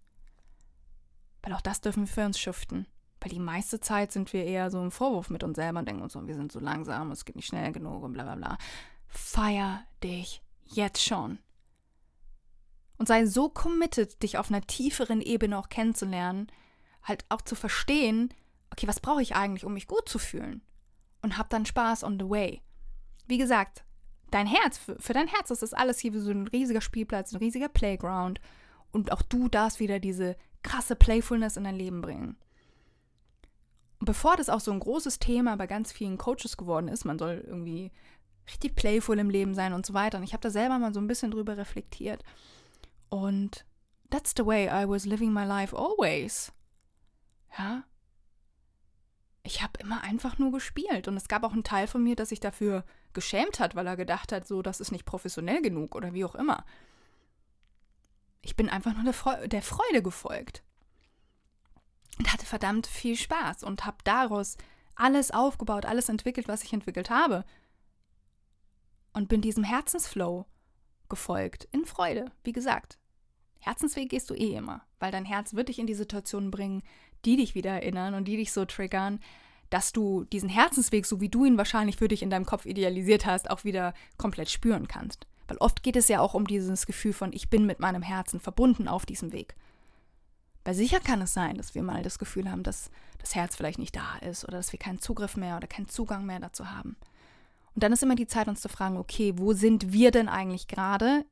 Weil 1.42 1.54
auch 1.54 1.62
das 1.62 1.82
dürfen 1.82 2.04
wir 2.04 2.14
für 2.14 2.26
uns 2.26 2.40
schuften. 2.40 2.88
Weil 3.20 3.32
die 3.32 3.40
meiste 3.40 3.80
Zeit 3.80 4.12
sind 4.12 4.32
wir 4.34 4.44
eher 4.46 4.70
so 4.70 4.82
im 4.82 4.92
Vorwurf 4.92 5.30
mit 5.30 5.44
uns 5.44 5.56
selber 5.56 5.80
und 5.80 5.88
denken 5.88 6.04
uns 6.04 6.14
so, 6.14 6.28
wir 6.28 6.36
sind 6.36 6.52
so 6.52 6.60
langsam, 6.60 7.12
es 7.12 7.26
geht 7.26 7.36
nicht 7.36 7.48
schnell 7.48 7.72
genug 7.72 8.04
und 8.04 8.14
bla 8.14 8.24
bla 8.24 8.36
bla. 8.36 8.58
Feier 9.08 9.84
dich 10.04 10.44
jetzt 10.66 11.04
schon. 11.04 11.40
Und 12.98 13.08
sei 13.08 13.26
so 13.26 13.50
committed, 13.50 14.22
dich 14.22 14.38
auf 14.38 14.50
einer 14.50 14.62
tieferen 14.62 15.22
Ebene 15.22 15.58
auch 15.58 15.70
kennenzulernen, 15.70 16.48
halt 17.04 17.26
auch 17.30 17.42
zu 17.42 17.56
verstehen, 17.56 18.34
okay, 18.72 18.88
was 18.88 19.00
brauche 19.00 19.22
ich 19.22 19.36
eigentlich, 19.36 19.66
um 19.66 19.74
mich 19.74 19.88
gut 19.88 20.10
zu 20.10 20.20
fühlen? 20.20 20.62
Und 21.22 21.38
hab 21.38 21.50
dann 21.50 21.66
Spaß 21.66 22.04
on 22.04 22.20
the 22.20 22.30
way. 22.30 22.62
Wie 23.28 23.38
gesagt, 23.38 23.84
dein 24.32 24.48
Herz, 24.48 24.78
für, 24.78 25.14
dein 25.14 25.28
Herz 25.28 25.52
ist 25.52 25.62
das 25.62 25.74
alles 25.74 26.00
hier 26.00 26.14
wie 26.14 26.20
so 26.20 26.32
ein 26.32 26.48
riesiger 26.48 26.82
Spielplatz, 26.82 27.34
ein 27.34 27.38
riesiger 27.38 27.70
Playground. 27.70 28.40
Und 28.92 29.12
auch 29.12 29.22
du 29.22 29.50
darfst 29.50 29.80
wieder 29.80 30.00
diese 30.00 30.36
krasse 30.64 30.96
Playfulness 30.96 31.58
in 31.58 31.64
dein 31.64 31.76
Leben 31.76 32.02
bringen. 32.02 32.38
Und 34.00 34.06
bevor 34.06 34.38
das 34.38 34.50
auch 34.50 34.60
so 34.60 34.72
ein 34.72 34.80
großes 34.80 35.20
Thema 35.20 35.58
bei 35.58 35.68
ganz 35.68 35.92
vielen 35.92 36.18
Coaches 36.18 36.58
geworden 36.58 36.88
ist, 36.88 37.06
man 37.06 37.18
soll 37.18 37.44
irgendwie 37.46 37.92
richtig 38.48 38.76
playful 38.76 39.18
im 39.20 39.30
Leben 39.30 39.54
sein 39.56 39.74
und 39.74 39.86
so 39.86 39.94
weiter. 39.94 40.18
Und 40.18 40.24
ich 40.24 40.34
habe 40.34 40.42
da 40.42 40.50
selber 40.50 40.78
mal 40.80 40.94
so 40.94 41.00
ein 41.00 41.08
bisschen 41.08 41.32
drüber 41.32 41.58
reflektiert. 41.58 42.24
Und 43.10 43.66
that's 44.10 44.34
the 44.38 44.46
way 44.46 44.68
I 44.68 44.88
was 44.88 45.06
living 45.06 45.34
my 45.34 45.44
life 45.44 45.76
always. 45.76 46.52
Ja, 47.58 47.84
ich 49.48 49.64
habe 49.64 49.80
immer 49.80 50.04
einfach 50.04 50.38
nur 50.38 50.52
gespielt. 50.52 51.08
Und 51.08 51.16
es 51.16 51.30
gab 51.30 51.44
auch 51.44 51.54
einen 51.54 51.64
Teil 51.64 51.88
von 51.88 52.04
mir, 52.04 52.16
der 52.16 52.26
sich 52.26 52.42
dafür 52.42 52.84
geschämt 53.14 53.60
hat, 53.60 53.76
weil 53.76 53.88
er 53.88 53.96
gedacht 53.96 54.32
hat, 54.32 54.46
so, 54.46 54.62
das 54.62 54.82
ist 54.82 54.92
nicht 54.92 55.06
professionell 55.06 55.62
genug 55.62 55.96
oder 55.96 56.14
wie 56.14 56.26
auch 56.26 56.36
immer. 56.36 56.66
Ich 58.42 58.56
bin 58.58 58.70
einfach 58.70 58.94
nur 58.94 59.06
der, 59.06 59.14
Freude, 59.14 59.48
der 59.48 59.62
Freude 59.62 60.04
gefolgt. 60.04 60.64
Und 62.20 62.32
hatte 62.34 62.46
verdammt 62.46 62.88
viel 62.88 63.16
Spaß 63.16 63.64
und 63.64 63.86
habe 63.86 63.98
daraus 64.04 64.58
alles 64.96 65.32
aufgebaut, 65.32 65.86
alles 65.86 66.10
entwickelt, 66.10 66.48
was 66.48 66.64
ich 66.64 66.74
entwickelt 66.74 67.10
habe. 67.10 67.46
Und 69.14 69.30
bin 69.30 69.42
diesem 69.42 69.64
Herzensflow 69.64 70.46
gefolgt, 71.08 71.70
in 71.72 71.86
Freude. 71.86 72.32
Wie 72.44 72.52
gesagt, 72.52 73.00
Herzensweg 73.60 74.10
gehst 74.10 74.30
du 74.30 74.34
eh 74.34 74.56
immer, 74.56 74.82
weil 75.00 75.12
dein 75.12 75.26
Herz 75.26 75.54
wird 75.54 75.70
dich 75.70 75.80
in 75.80 75.88
die 75.88 75.94
Situation 75.94 76.52
bringen, 76.52 76.84
die 77.26 77.38
dich 77.38 77.56
wieder 77.56 77.72
erinnern 77.72 78.14
und 78.14 78.26
die 78.26 78.38
dich 78.38 78.52
so 78.52 78.66
triggern, 78.66 79.20
dass 79.70 79.92
du 79.92 80.24
diesen 80.26 80.50
Herzensweg, 80.50 81.06
so 81.06 81.20
wie 81.20 81.30
du 81.30 81.46
ihn 81.46 81.58
wahrscheinlich 81.58 81.98
für 81.98 82.08
dich 82.08 82.22
in 82.22 82.30
deinem 82.30 82.46
Kopf 82.46 82.66
idealisiert 82.66 83.26
hast, 83.26 83.50
auch 83.50 83.64
wieder 83.64 83.94
komplett 84.18 84.50
spüren 84.50 84.88
kannst. 84.88 85.28
Weil 85.48 85.58
oft 85.58 85.84
geht 85.84 85.96
es 85.96 86.08
ja 86.08 86.20
auch 86.20 86.34
um 86.34 86.48
dieses 86.48 86.86
Gefühl 86.86 87.14
von, 87.14 87.34
ich 87.34 87.50
bin 87.50 87.66
mit 87.66 87.80
meinem 87.80 88.02
Herzen 88.02 88.40
verbunden 88.40 88.88
auf 88.88 89.06
diesem 89.06 89.32
Weg. 89.32 89.56
Weil 90.64 90.74
sicher 90.74 91.00
kann 91.00 91.22
es 91.22 91.34
sein, 91.34 91.56
dass 91.56 91.76
wir 91.76 91.84
mal 91.84 92.04
das 92.04 92.20
Gefühl 92.20 92.52
haben, 92.52 92.64
dass 92.64 92.92
das 93.20 93.36
Herz 93.36 93.56
vielleicht 93.56 93.80
nicht 93.80 93.96
da 93.96 94.18
ist 94.18 94.44
oder 94.44 94.58
dass 94.58 94.74
wir 94.74 94.80
keinen 94.80 95.00
Zugriff 95.00 95.38
mehr 95.38 95.56
oder 95.58 95.68
keinen 95.68 95.88
Zugang 95.88 96.26
mehr 96.26 96.40
dazu 96.40 96.70
haben. 96.72 96.98
Und 97.74 97.84
dann 97.84 97.94
ist 97.94 98.04
immer 98.04 98.16
die 98.16 98.28
Zeit, 98.28 98.48
uns 98.48 98.62
zu 98.62 98.70
fragen, 98.70 98.98
okay, 98.98 99.34
wo 99.38 99.54
sind 99.54 99.94
wir 99.94 100.12
denn 100.12 100.28
eigentlich 100.28 100.68
gerade 100.68 101.26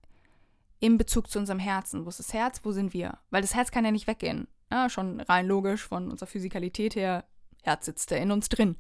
in 0.80 0.98
Bezug 0.98 1.30
zu 1.30 1.40
unserem 1.40 1.60
Herzen? 1.60 2.06
Wo 2.06 2.10
ist 2.10 2.20
das 2.20 2.34
Herz? 2.34 2.62
Wo 2.64 2.72
sind 2.72 2.94
wir? 2.94 3.18
Weil 3.30 3.42
das 3.42 3.56
Herz 3.56 3.72
kann 3.72 3.84
ja 3.84 3.92
nicht 3.92 4.08
weggehen. 4.08 4.48
Ja, 4.72 4.90
schon 4.90 5.22
rein 5.22 5.48
logisch 5.48 5.84
von 5.84 6.10
unserer 6.12 6.28
Physikalität 6.28 6.96
her. 6.96 7.26
Herz 7.64 7.86
sitzt 7.86 8.12
da 8.12 8.16
in 8.16 8.32
uns 8.32 8.50
drin. 8.50 8.78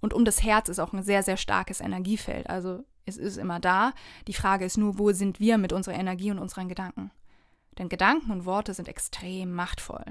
Und 0.00 0.14
um 0.14 0.24
das 0.24 0.42
Herz 0.42 0.68
ist 0.68 0.78
auch 0.78 0.92
ein 0.92 1.02
sehr, 1.02 1.22
sehr 1.22 1.36
starkes 1.36 1.80
Energiefeld. 1.80 2.48
Also 2.48 2.84
es 3.04 3.16
ist 3.16 3.36
immer 3.36 3.60
da. 3.60 3.92
Die 4.26 4.34
Frage 4.34 4.64
ist 4.64 4.76
nur, 4.76 4.98
wo 4.98 5.12
sind 5.12 5.40
wir 5.40 5.58
mit 5.58 5.72
unserer 5.72 5.94
Energie 5.94 6.30
und 6.30 6.38
unseren 6.38 6.68
Gedanken? 6.68 7.10
Denn 7.78 7.88
Gedanken 7.88 8.30
und 8.30 8.44
Worte 8.44 8.74
sind 8.74 8.88
extrem 8.88 9.52
machtvoll. 9.52 10.04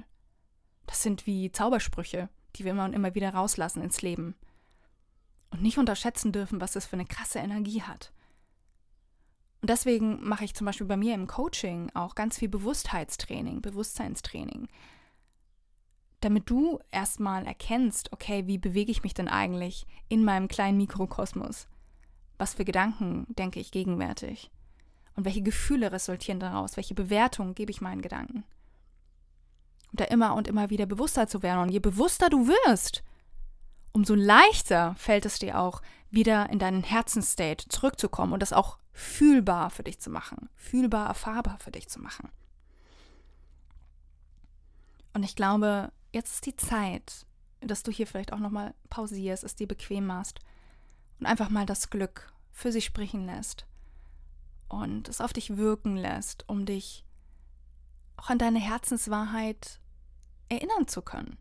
Das 0.86 1.04
sind 1.04 1.28
wie 1.28 1.52
Zaubersprüche, 1.52 2.30
die 2.56 2.64
wir 2.64 2.72
immer 2.72 2.86
und 2.86 2.94
immer 2.94 3.14
wieder 3.14 3.34
rauslassen 3.34 3.82
ins 3.82 4.02
Leben. 4.02 4.36
Und 5.52 5.62
nicht 5.62 5.78
unterschätzen 5.78 6.32
dürfen, 6.32 6.60
was 6.60 6.74
das 6.74 6.86
für 6.86 6.96
eine 6.96 7.06
krasse 7.06 7.40
Energie 7.40 7.82
hat. 7.82 8.12
Und 9.68 9.72
deswegen 9.72 10.26
mache 10.26 10.46
ich 10.46 10.54
zum 10.54 10.64
Beispiel 10.64 10.88
bei 10.88 10.96
mir 10.96 11.14
im 11.14 11.28
Coaching 11.28 11.92
auch 11.94 12.16
ganz 12.16 12.38
viel 12.38 12.48
Bewusstheitstraining, 12.48 13.62
Bewusstseinstraining. 13.62 14.70
Damit 16.22 16.50
du 16.50 16.80
erstmal 16.90 17.46
erkennst, 17.46 18.14
okay, 18.14 18.48
wie 18.48 18.60
bewege 18.60 18.92
ich 18.92 19.04
mich 19.04 19.14
denn 19.14 19.28
eigentlich 19.28 19.86
in 20.08 20.24
meinem 20.24 20.48
kleinen 20.48 20.78
Mikrokosmos? 20.78 21.68
Was 22.38 22.54
für 22.54 22.64
Gedanken 22.64 23.26
denke 23.28 23.60
ich 23.60 23.72
gegenwärtig? 23.72 24.52
Und 25.18 25.26
welche 25.26 25.42
Gefühle 25.42 25.92
resultieren 25.92 26.40
daraus? 26.40 26.78
Welche 26.78 26.96
Bewertungen 26.96 27.54
gebe 27.54 27.72
ich 27.72 27.82
meinen 27.82 28.02
Gedanken? 28.02 28.46
Und 29.92 30.00
da 30.00 30.06
immer 30.06 30.36
und 30.36 30.48
immer 30.48 30.70
wieder 30.70 30.86
bewusster 30.86 31.28
zu 31.28 31.44
werden. 31.44 31.64
Und 31.64 31.74
je 31.74 31.80
bewusster 31.80 32.30
du 32.30 32.48
wirst, 32.48 33.04
umso 33.92 34.16
leichter 34.16 34.96
fällt 34.96 35.26
es 35.26 35.40
dir 35.40 35.60
auch, 35.60 35.82
wieder 36.10 36.50
in 36.50 36.60
deinen 36.60 36.84
Herzensstate 36.84 37.68
zurückzukommen 37.70 38.34
und 38.34 38.42
das 38.42 38.54
auch 38.54 38.78
fühlbar 38.94 39.70
für 39.70 39.84
dich 39.84 40.00
zu 40.00 40.10
machen, 40.10 40.50
fühlbar 40.56 41.08
erfahrbar 41.08 41.60
für 41.60 41.72
dich 41.72 41.90
zu 41.90 42.00
machen. 42.02 42.30
Und 45.14 45.24
ich 45.24 45.36
glaube, 45.36 45.92
jetzt 46.14 46.36
ist 46.36 46.46
die 46.46 46.56
Zeit, 46.56 47.26
dass 47.62 47.84
du 47.84 47.92
hier 47.92 48.08
vielleicht 48.08 48.34
auch 48.34 48.40
nochmal 48.40 48.74
pausierst, 48.90 49.44
es 49.44 49.56
dir 49.56 49.68
bequem 49.68 50.06
machst 50.06 50.40
und 51.20 51.26
einfach 51.26 51.50
mal 51.50 51.66
das 51.66 51.90
Glück 51.90 52.32
für 52.52 52.72
sich 52.72 52.86
sprechen 52.86 53.26
lässt 53.26 53.66
und 54.70 55.08
es 55.10 55.22
auf 55.22 55.34
dich 55.34 55.58
wirken 55.58 55.96
lässt, 55.96 56.48
um 56.48 56.66
dich 56.66 57.06
auch 58.18 58.30
an 58.30 58.40
deine 58.40 58.60
Herzenswahrheit 58.60 59.80
erinnern 60.50 60.88
zu 60.88 61.02
können. 61.02 61.38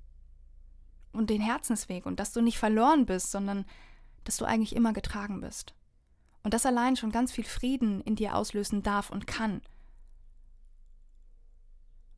Und 1.17 1.31
den 1.31 1.41
Herzensweg 1.41 2.05
und 2.05 2.21
dass 2.21 2.33
du 2.33 2.43
nicht 2.43 2.59
verloren 2.59 3.07
bist, 3.07 3.31
sondern 3.31 3.65
dass 4.25 4.37
du 4.37 4.45
eigentlich 4.45 4.77
immer 4.77 4.93
getragen 4.93 5.41
bist. 5.41 5.75
Und 6.43 6.53
das 6.53 6.67
allein 6.67 6.97
schon 6.97 7.11
ganz 7.11 7.33
viel 7.33 7.45
Frieden 7.45 8.01
in 8.03 8.17
dir 8.17 8.35
auslösen 8.37 8.83
darf 8.83 9.11
und 9.11 9.27
kann. 9.27 9.63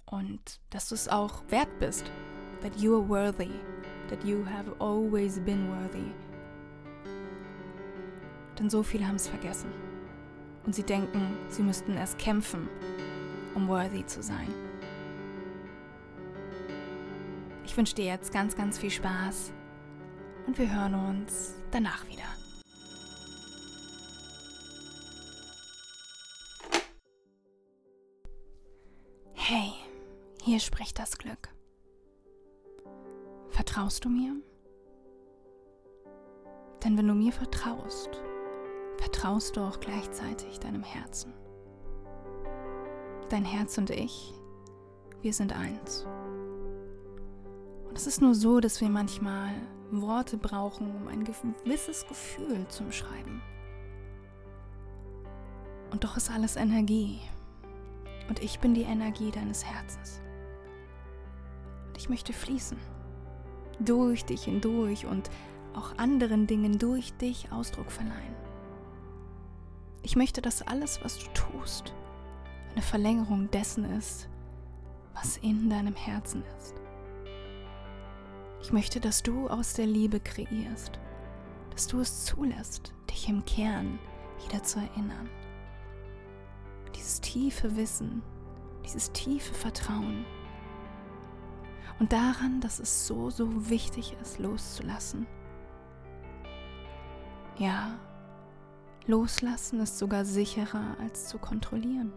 Und 0.04 0.60
dass 0.70 0.88
du 0.88 0.94
es 0.94 1.08
auch 1.08 1.42
wert 1.48 1.78
bist. 1.78 2.10
That 2.60 2.76
you 2.76 2.96
are 2.96 3.08
worthy. 3.08 3.50
That 4.08 4.24
you 4.24 4.44
have 4.44 4.74
always 4.80 5.38
been 5.38 5.68
worthy. 5.68 6.12
Denn 8.58 8.68
so 8.68 8.82
viele 8.82 9.06
haben 9.06 9.16
es 9.16 9.28
vergessen 9.28 9.70
und 10.68 10.74
sie 10.74 10.82
denken, 10.82 11.34
sie 11.48 11.62
müssten 11.62 11.94
erst 11.94 12.18
kämpfen, 12.18 12.68
um 13.54 13.68
worthy 13.68 14.04
zu 14.04 14.22
sein. 14.22 14.67
Wünsche 17.78 17.94
dir 17.94 18.06
jetzt 18.06 18.32
ganz, 18.32 18.56
ganz 18.56 18.76
viel 18.76 18.90
Spaß 18.90 19.52
und 20.48 20.58
wir 20.58 20.74
hören 20.74 20.94
uns 20.94 21.54
danach 21.70 22.04
wieder. 22.08 22.24
Hey, 29.34 29.72
hier 30.42 30.58
spricht 30.58 30.98
das 30.98 31.16
Glück. 31.18 31.50
Vertraust 33.50 34.04
du 34.04 34.08
mir? 34.08 34.34
Denn 36.82 36.98
wenn 36.98 37.06
du 37.06 37.14
mir 37.14 37.32
vertraust, 37.32 38.10
vertraust 38.98 39.56
du 39.56 39.60
auch 39.60 39.78
gleichzeitig 39.78 40.58
deinem 40.58 40.82
Herzen. 40.82 41.32
Dein 43.28 43.44
Herz 43.44 43.78
und 43.78 43.90
ich, 43.90 44.34
wir 45.22 45.32
sind 45.32 45.52
eins. 45.52 46.04
Es 47.98 48.06
ist 48.06 48.22
nur 48.22 48.36
so, 48.36 48.60
dass 48.60 48.80
wir 48.80 48.88
manchmal 48.88 49.50
Worte 49.90 50.36
brauchen, 50.36 50.94
um 50.94 51.08
ein 51.08 51.24
gewisses 51.24 52.06
Gefühl 52.06 52.64
zu 52.68 52.84
beschreiben. 52.84 53.42
Und 55.90 56.04
doch 56.04 56.16
ist 56.16 56.30
alles 56.30 56.54
Energie. 56.54 57.18
Und 58.28 58.40
ich 58.40 58.60
bin 58.60 58.72
die 58.72 58.82
Energie 58.82 59.32
deines 59.32 59.64
Herzens. 59.64 60.20
Und 61.88 61.98
ich 61.98 62.08
möchte 62.08 62.32
fließen. 62.32 62.78
Durch 63.80 64.24
dich 64.24 64.44
hindurch 64.44 65.04
und 65.04 65.28
auch 65.74 65.98
anderen 65.98 66.46
Dingen 66.46 66.78
durch 66.78 67.12
dich 67.14 67.50
Ausdruck 67.50 67.90
verleihen. 67.90 68.36
Ich 70.04 70.14
möchte, 70.14 70.40
dass 70.40 70.62
alles, 70.62 71.00
was 71.02 71.18
du 71.18 71.26
tust, 71.34 71.92
eine 72.70 72.82
Verlängerung 72.82 73.50
dessen 73.50 73.84
ist, 73.96 74.28
was 75.14 75.36
in 75.38 75.68
deinem 75.68 75.96
Herzen 75.96 76.44
ist. 76.58 76.76
Ich 78.68 78.72
möchte, 78.74 79.00
dass 79.00 79.22
du 79.22 79.48
aus 79.48 79.72
der 79.72 79.86
Liebe 79.86 80.20
kreierst, 80.20 81.00
dass 81.70 81.86
du 81.86 82.00
es 82.00 82.26
zulässt, 82.26 82.92
dich 83.10 83.26
im 83.26 83.42
Kern 83.46 83.98
wieder 84.44 84.62
zu 84.62 84.78
erinnern. 84.78 85.30
Dieses 86.94 87.22
tiefe 87.22 87.78
Wissen, 87.78 88.20
dieses 88.84 89.10
tiefe 89.12 89.54
Vertrauen 89.54 90.26
und 91.98 92.12
daran, 92.12 92.60
dass 92.60 92.78
es 92.78 93.06
so, 93.06 93.30
so 93.30 93.70
wichtig 93.70 94.14
ist, 94.20 94.38
loszulassen. 94.38 95.26
Ja, 97.56 97.98
Loslassen 99.06 99.80
ist 99.80 99.96
sogar 99.96 100.26
sicherer 100.26 100.94
als 101.00 101.26
zu 101.28 101.38
kontrollieren. 101.38 102.12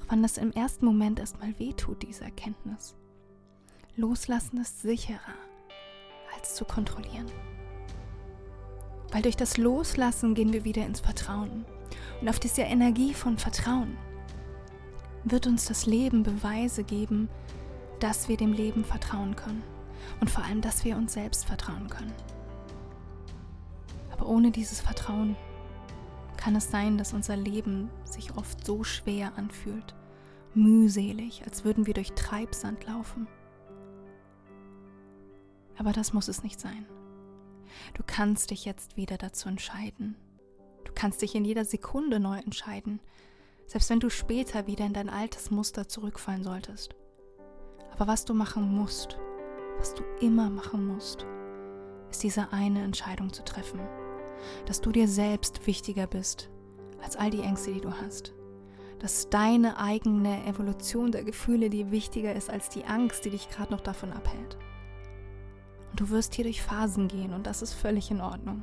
Auch 0.00 0.12
wenn 0.12 0.22
das 0.22 0.38
im 0.38 0.52
ersten 0.52 0.86
Moment 0.86 1.20
erstmal 1.20 1.58
wehtut, 1.58 2.02
diese 2.02 2.24
Erkenntnis. 2.24 2.96
Loslassen 3.96 4.58
ist 4.58 4.80
sicherer 4.80 5.34
als 6.34 6.54
zu 6.54 6.64
kontrollieren. 6.64 7.30
Weil 9.10 9.20
durch 9.20 9.36
das 9.36 9.58
Loslassen 9.58 10.34
gehen 10.34 10.54
wir 10.54 10.64
wieder 10.64 10.86
ins 10.86 11.00
Vertrauen. 11.00 11.66
Und 12.22 12.28
auf 12.30 12.40
diese 12.40 12.62
Energie 12.62 13.12
von 13.12 13.36
Vertrauen 13.36 13.98
wird 15.24 15.46
uns 15.46 15.66
das 15.66 15.84
Leben 15.84 16.22
Beweise 16.22 16.84
geben, 16.84 17.28
dass 18.00 18.30
wir 18.30 18.38
dem 18.38 18.54
Leben 18.54 18.82
vertrauen 18.82 19.36
können. 19.36 19.62
Und 20.20 20.30
vor 20.30 20.42
allem, 20.42 20.62
dass 20.62 20.84
wir 20.84 20.96
uns 20.96 21.12
selbst 21.12 21.44
vertrauen 21.44 21.88
können. 21.88 22.14
Aber 24.10 24.26
ohne 24.26 24.50
dieses 24.50 24.80
Vertrauen 24.80 25.36
kann 26.38 26.56
es 26.56 26.70
sein, 26.70 26.96
dass 26.96 27.12
unser 27.12 27.36
Leben 27.36 27.90
sich 28.04 28.34
oft 28.36 28.64
so 28.64 28.84
schwer 28.84 29.32
anfühlt, 29.36 29.94
mühselig, 30.54 31.42
als 31.44 31.64
würden 31.64 31.86
wir 31.86 31.94
durch 31.94 32.12
Treibsand 32.12 32.86
laufen. 32.86 33.28
Aber 35.78 35.92
das 35.92 36.12
muss 36.12 36.28
es 36.28 36.42
nicht 36.42 36.60
sein. 36.60 36.86
Du 37.94 38.02
kannst 38.06 38.50
dich 38.50 38.64
jetzt 38.64 38.96
wieder 38.96 39.16
dazu 39.16 39.48
entscheiden. 39.48 40.16
Du 40.84 40.92
kannst 40.94 41.22
dich 41.22 41.34
in 41.34 41.44
jeder 41.44 41.64
Sekunde 41.64 42.20
neu 42.20 42.38
entscheiden, 42.38 43.00
selbst 43.66 43.88
wenn 43.90 44.00
du 44.00 44.10
später 44.10 44.66
wieder 44.66 44.84
in 44.84 44.92
dein 44.92 45.08
altes 45.08 45.50
Muster 45.50 45.88
zurückfallen 45.88 46.44
solltest. 46.44 46.94
Aber 47.92 48.06
was 48.06 48.24
du 48.24 48.34
machen 48.34 48.74
musst, 48.74 49.18
was 49.78 49.94
du 49.94 50.02
immer 50.20 50.50
machen 50.50 50.86
musst, 50.86 51.26
ist 52.10 52.22
diese 52.22 52.52
eine 52.52 52.82
Entscheidung 52.82 53.32
zu 53.32 53.42
treffen 53.44 53.80
dass 54.66 54.80
du 54.80 54.92
dir 54.92 55.08
selbst 55.08 55.66
wichtiger 55.66 56.06
bist 56.06 56.50
als 57.02 57.16
all 57.16 57.30
die 57.30 57.40
Ängste, 57.40 57.72
die 57.72 57.80
du 57.80 57.92
hast. 57.92 58.32
Dass 58.98 59.28
deine 59.28 59.78
eigene 59.78 60.46
Evolution 60.46 61.10
der 61.10 61.24
Gefühle 61.24 61.70
dir 61.70 61.90
wichtiger 61.90 62.34
ist 62.34 62.48
als 62.48 62.68
die 62.68 62.84
Angst, 62.84 63.24
die 63.24 63.30
dich 63.30 63.48
gerade 63.50 63.72
noch 63.72 63.80
davon 63.80 64.12
abhält. 64.12 64.56
Und 65.92 66.00
du 66.00 66.08
wirst 66.08 66.34
hier 66.34 66.44
durch 66.44 66.62
Phasen 66.62 67.06
gehen 67.06 67.34
und 67.34 67.46
das 67.46 67.60
ist 67.60 67.74
völlig 67.74 68.10
in 68.10 68.22
Ordnung. 68.22 68.62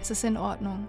Es 0.00 0.10
ist 0.10 0.22
in 0.22 0.36
Ordnung, 0.36 0.86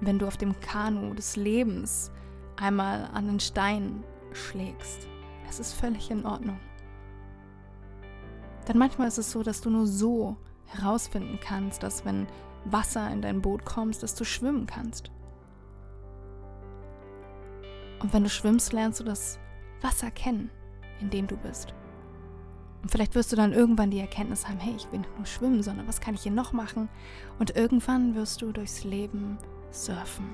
wenn 0.00 0.18
du 0.18 0.26
auf 0.26 0.38
dem 0.38 0.58
Kanu 0.60 1.12
des 1.12 1.36
Lebens 1.36 2.10
einmal 2.56 3.08
an 3.12 3.26
den 3.26 3.38
Stein 3.38 4.02
schlägst. 4.32 5.06
Es 5.48 5.60
ist 5.60 5.74
völlig 5.74 6.10
in 6.10 6.24
Ordnung. 6.24 6.58
Denn 8.66 8.78
manchmal 8.78 9.08
ist 9.08 9.18
es 9.18 9.30
so, 9.30 9.42
dass 9.42 9.60
du 9.60 9.68
nur 9.68 9.86
so 9.86 10.38
herausfinden 10.64 11.38
kannst, 11.40 11.82
dass 11.82 12.06
wenn 12.06 12.26
Wasser 12.64 13.10
in 13.10 13.20
dein 13.20 13.42
Boot 13.42 13.66
kommst, 13.66 14.02
dass 14.02 14.14
du 14.14 14.24
schwimmen 14.24 14.66
kannst. 14.66 15.10
Und 18.00 18.12
wenn 18.14 18.24
du 18.24 18.30
schwimmst, 18.30 18.72
lernst 18.72 19.00
du 19.00 19.04
das 19.04 19.38
Wasser 19.82 20.10
kennen. 20.10 20.50
in 21.00 21.10
dem 21.10 21.26
du 21.26 21.36
bist. 21.36 21.74
Und 22.86 22.92
vielleicht 22.92 23.16
wirst 23.16 23.32
du 23.32 23.36
dann 23.36 23.52
irgendwann 23.52 23.90
die 23.90 23.98
Erkenntnis 23.98 24.46
haben, 24.46 24.60
hey, 24.60 24.72
ich 24.76 24.92
will 24.92 25.00
nicht 25.00 25.16
nur 25.16 25.26
schwimmen, 25.26 25.60
sondern 25.60 25.88
was 25.88 26.00
kann 26.00 26.14
ich 26.14 26.22
hier 26.22 26.30
noch 26.30 26.52
machen? 26.52 26.88
Und 27.40 27.56
irgendwann 27.56 28.14
wirst 28.14 28.42
du 28.42 28.52
durchs 28.52 28.84
Leben 28.84 29.38
surfen 29.72 30.30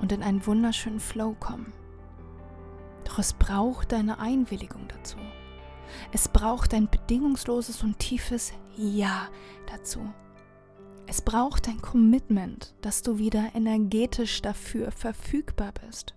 und 0.00 0.10
in 0.10 0.24
einen 0.24 0.44
wunderschönen 0.44 0.98
Flow 0.98 1.36
kommen. 1.38 1.72
Doch 3.04 3.20
es 3.20 3.34
braucht 3.34 3.92
deine 3.92 4.18
Einwilligung 4.18 4.88
dazu. 4.88 5.16
Es 6.10 6.26
braucht 6.26 6.74
ein 6.74 6.90
bedingungsloses 6.90 7.84
und 7.84 8.00
tiefes 8.00 8.52
Ja 8.74 9.28
dazu. 9.70 10.00
Es 11.06 11.22
braucht 11.22 11.68
ein 11.68 11.80
Commitment, 11.80 12.74
dass 12.80 13.02
du 13.02 13.18
wieder 13.18 13.54
energetisch 13.54 14.42
dafür 14.42 14.90
verfügbar 14.90 15.70
bist. 15.86 16.16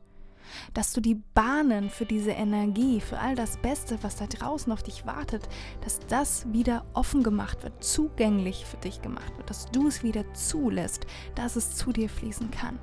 Dass 0.74 0.94
du 0.94 1.02
die 1.02 1.16
Bahnen 1.34 1.90
für 1.90 2.06
diese 2.06 2.32
Energie, 2.32 3.02
für 3.02 3.20
all 3.20 3.36
das 3.36 3.58
Beste, 3.58 3.98
was 4.02 4.16
da 4.16 4.28
draußen 4.28 4.72
auf 4.72 4.84
dich 4.84 5.06
wartet, 5.06 5.48
dass 5.82 6.00
das 6.08 6.52
wieder 6.52 6.86
offen 6.94 7.24
gemacht 7.24 7.64
wird, 7.64 7.84
zugänglich 7.84 8.66
für 8.66 8.78
dich 8.78 9.02
gemacht 9.02 9.36
wird, 9.38 9.50
dass 9.50 9.66
du 9.72 9.88
es 9.88 10.04
wieder 10.04 10.34
zulässt, 10.34 11.06
dass 11.36 11.56
es 11.56 11.76
zu 11.76 11.92
dir 11.92 12.10
fließen 12.10 12.52
kann. 12.52 12.80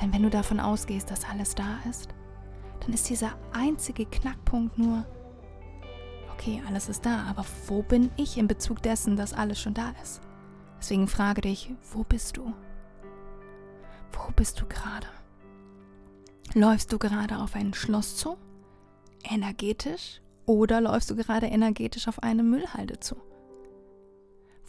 Denn 0.00 0.12
wenn 0.12 0.22
du 0.22 0.30
davon 0.30 0.60
ausgehst, 0.60 1.10
dass 1.10 1.28
alles 1.28 1.54
da 1.54 1.78
ist, 1.88 2.08
dann 2.80 2.92
ist 2.92 3.08
dieser 3.08 3.32
einzige 3.52 4.06
Knackpunkt 4.06 4.78
nur, 4.78 5.04
okay, 6.32 6.62
alles 6.66 6.88
ist 6.88 7.04
da, 7.04 7.24
aber 7.28 7.44
wo 7.66 7.82
bin 7.82 8.10
ich 8.16 8.38
in 8.38 8.48
Bezug 8.48 8.82
dessen, 8.82 9.16
dass 9.16 9.34
alles 9.34 9.60
schon 9.60 9.74
da 9.74 9.92
ist? 10.02 10.22
Deswegen 10.78 11.06
frage 11.08 11.42
dich, 11.42 11.74
wo 11.92 12.02
bist 12.02 12.38
du? 12.38 12.54
Wo 14.12 14.32
bist 14.32 14.60
du 14.60 14.66
gerade? 14.66 15.06
Läufst 16.54 16.92
du 16.92 16.98
gerade 16.98 17.38
auf 17.38 17.54
ein 17.54 17.74
Schloss 17.74 18.16
zu? 18.16 18.36
Energetisch? 19.22 20.20
Oder 20.46 20.80
läufst 20.80 21.08
du 21.08 21.14
gerade 21.14 21.46
energetisch 21.46 22.08
auf 22.08 22.24
eine 22.24 22.42
Müllhalde 22.42 22.98
zu? 22.98 23.14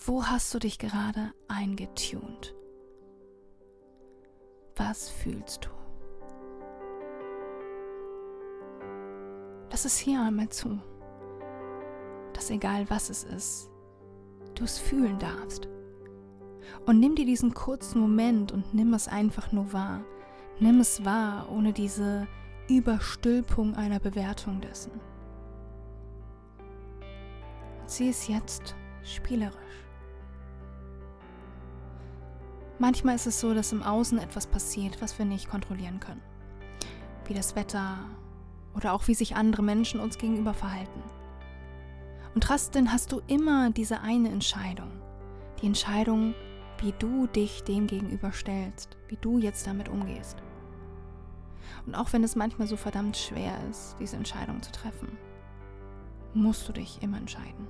Wo 0.06 0.26
hast 0.26 0.54
du 0.54 0.60
dich 0.60 0.78
gerade 0.78 1.34
eingetunt? 1.48 2.54
Was 4.76 5.10
fühlst 5.10 5.65
du? 5.65 5.70
Lass 9.72 9.86
es 9.86 9.98
hier 9.98 10.22
einmal 10.22 10.50
zu, 10.50 10.80
dass 12.34 12.52
egal 12.52 12.88
was 12.91 13.10
es 13.10 13.24
ist, 13.24 13.72
du 14.54 14.65
es 14.65 14.78
fühlen 14.78 15.17
darfst. 15.17 15.67
Und 16.86 17.00
nimm 17.00 17.15
dir 17.15 17.26
diesen 17.26 17.56
kurzen 17.56 18.02
Moment 18.02 18.52
und 18.52 18.72
nimm 18.76 18.94
es 18.94 19.08
einfach 19.08 19.52
nur 19.52 19.74
wahr. 19.74 20.04
Nimm 20.62 20.80
es 20.80 21.04
wahr, 21.04 21.47
ohne 21.52 21.74
diese 21.74 22.28
Überstülpung 22.69 23.74
einer 23.74 24.00
Bewertung 24.00 24.62
dessen. 24.62 24.91
Und 27.80 27.89
sieh 27.89 28.10
es 28.10 28.28
jetzt 28.28 28.76
spielerisch. 29.02 29.56
Manchmal 32.78 33.15
ist 33.15 33.26
es 33.26 33.39
so, 33.39 33.56
dass 33.56 33.71
im 33.71 33.82
Außen 33.82 34.19
etwas 34.19 34.45
passiert, 34.45 35.02
was 35.02 35.17
wir 35.17 35.26
nicht 35.26 35.50
kontrollieren 35.50 36.00
können. 36.00 36.21
Wie 37.26 37.34
das 37.34 37.56
Wetter 37.56 37.97
oder 38.76 38.93
auch 38.93 39.08
wie 39.08 39.15
sich 39.15 39.36
andere 39.36 39.63
Menschen 39.63 40.00
uns 40.00 40.19
gegenüber 40.19 40.54
verhalten. 40.54 41.02
Und 42.36 42.43
trotzdem 42.43 42.91
hast 42.91 43.12
du 43.12 43.19
immer 43.26 43.71
diese 43.71 44.02
eine 44.02 44.30
Entscheidung. 44.30 44.91
Die 45.60 45.65
Entscheidung, 45.65 46.36
wie 46.78 46.93
du 47.00 47.26
dich 47.26 47.63
dem 47.63 47.88
gegenüber 47.88 48.32
stellst, 48.32 48.95
wie 49.08 49.17
du 49.17 49.39
jetzt 49.39 49.65
damit 49.65 49.89
umgehst. 49.89 50.38
Und 51.86 51.95
auch 51.95 52.13
wenn 52.13 52.23
es 52.23 52.36
manchmal 52.36 52.67
so 52.67 52.77
verdammt 52.77 53.17
schwer 53.17 53.57
ist, 53.69 53.95
diese 53.99 54.15
Entscheidung 54.15 54.62
zu 54.62 54.71
treffen, 54.71 55.17
musst 56.34 56.67
du 56.67 56.73
dich 56.73 57.01
immer 57.01 57.17
entscheiden. 57.17 57.67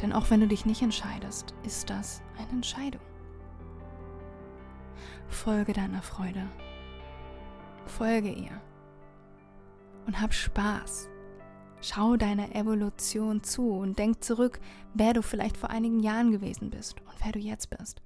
Denn 0.00 0.12
auch 0.12 0.30
wenn 0.30 0.40
du 0.40 0.48
dich 0.48 0.64
nicht 0.66 0.82
entscheidest, 0.82 1.54
ist 1.64 1.90
das 1.90 2.22
eine 2.38 2.50
Entscheidung. 2.50 3.02
Folge 5.28 5.72
deiner 5.72 6.02
Freude. 6.02 6.46
Folge 7.86 8.30
ihr. 8.30 8.60
Und 10.06 10.20
hab 10.20 10.32
Spaß. 10.32 11.08
Schau 11.82 12.16
deiner 12.16 12.54
Evolution 12.54 13.42
zu 13.42 13.70
und 13.70 13.98
denk 13.98 14.22
zurück, 14.22 14.60
wer 14.92 15.14
du 15.14 15.22
vielleicht 15.22 15.56
vor 15.56 15.70
einigen 15.70 16.00
Jahren 16.00 16.30
gewesen 16.30 16.70
bist 16.70 17.00
und 17.00 17.24
wer 17.24 17.32
du 17.32 17.38
jetzt 17.38 17.70
bist. 17.70 18.02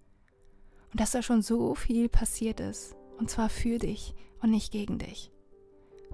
Und 0.92 1.00
dass 1.00 1.10
da 1.10 1.22
schon 1.22 1.42
so 1.42 1.74
viel 1.74 2.08
passiert 2.08 2.60
ist, 2.60 2.94
und 3.18 3.30
zwar 3.30 3.48
für 3.48 3.78
dich 3.78 4.14
und 4.44 4.50
nicht 4.50 4.70
gegen 4.70 4.98
dich. 4.98 5.32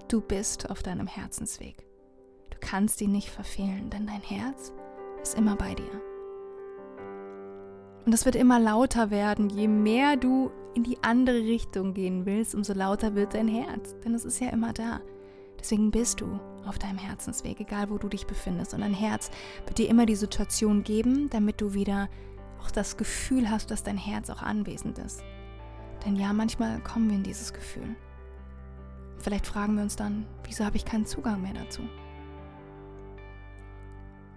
Du 0.09 0.21
bist 0.21 0.71
auf 0.71 0.85
deinem 0.85 1.09
Herzensweg. 1.09 1.85
Du 2.51 2.59
kannst 2.61 3.01
ihn 3.01 3.11
nicht 3.11 3.29
verfehlen, 3.29 3.91
denn 3.91 4.07
dein 4.07 4.23
Herz 4.23 4.73
ist 5.21 5.37
immer 5.37 5.57
bei 5.57 5.75
dir. 5.75 6.01
Und 8.07 8.15
es 8.15 8.25
wird 8.25 8.37
immer 8.37 8.61
lauter 8.61 9.11
werden, 9.11 9.51
je 9.51 9.67
mehr 9.67 10.17
du 10.17 10.53
in 10.75 10.85
die 10.85 11.03
andere 11.03 11.41
Richtung 11.41 11.93
gehen 11.93 12.25
willst, 12.25 12.55
umso 12.55 12.73
lauter 12.73 13.17
wird 13.17 13.35
dein 13.35 13.49
Herz, 13.49 13.97
denn 14.05 14.15
es 14.15 14.25
ist 14.25 14.41
ja 14.41 14.51
immer 14.51 14.73
da. 14.73 15.01
Deswegen 15.59 15.91
bist 15.91 16.21
du 16.21 16.39
auf 16.65 16.79
deinem 16.79 16.99
Herzensweg, 16.99 17.59
egal 17.61 17.91
wo 17.91 17.99
du 17.99 18.09
dich 18.09 18.29
befindest. 18.29 18.75
Und 18.75 18.81
dein 18.81 18.95
Herz 18.95 19.33
wird 19.67 19.79
dir 19.79 19.89
immer 19.89 20.07
die 20.07 20.15
Situation 20.15 20.85
geben, 20.85 21.29
damit 21.31 21.61
du 21.61 21.75
wieder 21.75 22.09
auch 22.63 22.71
das 22.71 22.97
Gefühl 22.97 23.51
hast, 23.51 23.73
dass 23.73 23.83
dein 23.83 23.99
Herz 23.99 24.31
auch 24.31 24.43
anwesend 24.43 24.99
ist. 24.99 25.21
Denn 26.07 26.15
ja, 26.15 26.33
manchmal 26.33 26.81
kommen 26.81 27.11
wir 27.11 27.17
in 27.17 27.25
dieses 27.25 27.53
Gefühl. 27.53 27.97
Vielleicht 29.21 29.47
fragen 29.47 29.77
wir 29.77 29.83
uns 29.83 29.97
dann, 29.97 30.27
wieso 30.45 30.65
habe 30.65 30.77
ich 30.77 30.85
keinen 30.85 31.05
Zugang 31.05 31.43
mehr 31.43 31.53
dazu? 31.53 31.83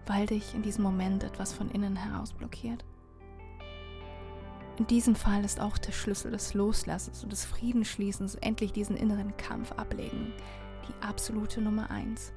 Weil 0.05 0.25
dich 0.25 0.53
in 0.53 0.61
diesem 0.61 0.83
Moment 0.83 1.23
etwas 1.23 1.53
von 1.53 1.71
innen 1.71 1.95
heraus 1.95 2.33
blockiert. 2.33 2.83
In 4.77 4.87
diesem 4.87 5.15
Fall 5.15 5.45
ist 5.45 5.61
auch 5.61 5.77
der 5.77 5.93
Schlüssel 5.93 6.31
des 6.31 6.53
Loslassens 6.53 7.23
und 7.23 7.31
des 7.31 7.45
Friedensschließens 7.45 8.35
endlich 8.35 8.73
diesen 8.73 8.97
inneren 8.97 9.37
Kampf 9.37 9.71
ablegen, 9.73 10.33
die 10.87 11.05
absolute 11.05 11.61
Nummer 11.61 11.89
eins. 11.89 12.33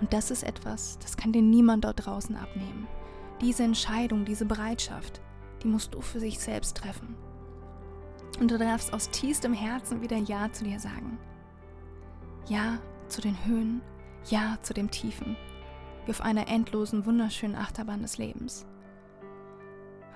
Und 0.00 0.12
das 0.12 0.30
ist 0.30 0.42
etwas, 0.42 0.98
das 0.98 1.16
kann 1.16 1.32
dir 1.32 1.42
niemand 1.42 1.84
dort 1.84 2.04
draußen 2.04 2.36
abnehmen. 2.36 2.88
Diese 3.40 3.62
Entscheidung, 3.62 4.24
diese 4.24 4.44
Bereitschaft, 4.44 5.22
die 5.62 5.68
musst 5.68 5.94
du 5.94 6.02
für 6.02 6.20
sich 6.20 6.38
selbst 6.38 6.76
treffen. 6.76 7.16
Und 8.40 8.50
du 8.50 8.58
darfst 8.58 8.92
aus 8.92 9.10
tiefstem 9.10 9.54
Herzen 9.54 10.00
wieder 10.00 10.16
Ja 10.16 10.50
zu 10.52 10.64
dir 10.64 10.80
sagen. 10.80 11.18
Ja 12.46 12.78
zu 13.08 13.20
den 13.20 13.36
Höhen, 13.44 13.80
Ja 14.26 14.58
zu 14.62 14.74
dem 14.74 14.90
Tiefen, 14.90 15.36
wie 16.04 16.10
auf 16.10 16.20
einer 16.20 16.48
endlosen, 16.48 17.06
wunderschönen 17.06 17.54
Achterbahn 17.54 18.02
des 18.02 18.18
Lebens. 18.18 18.66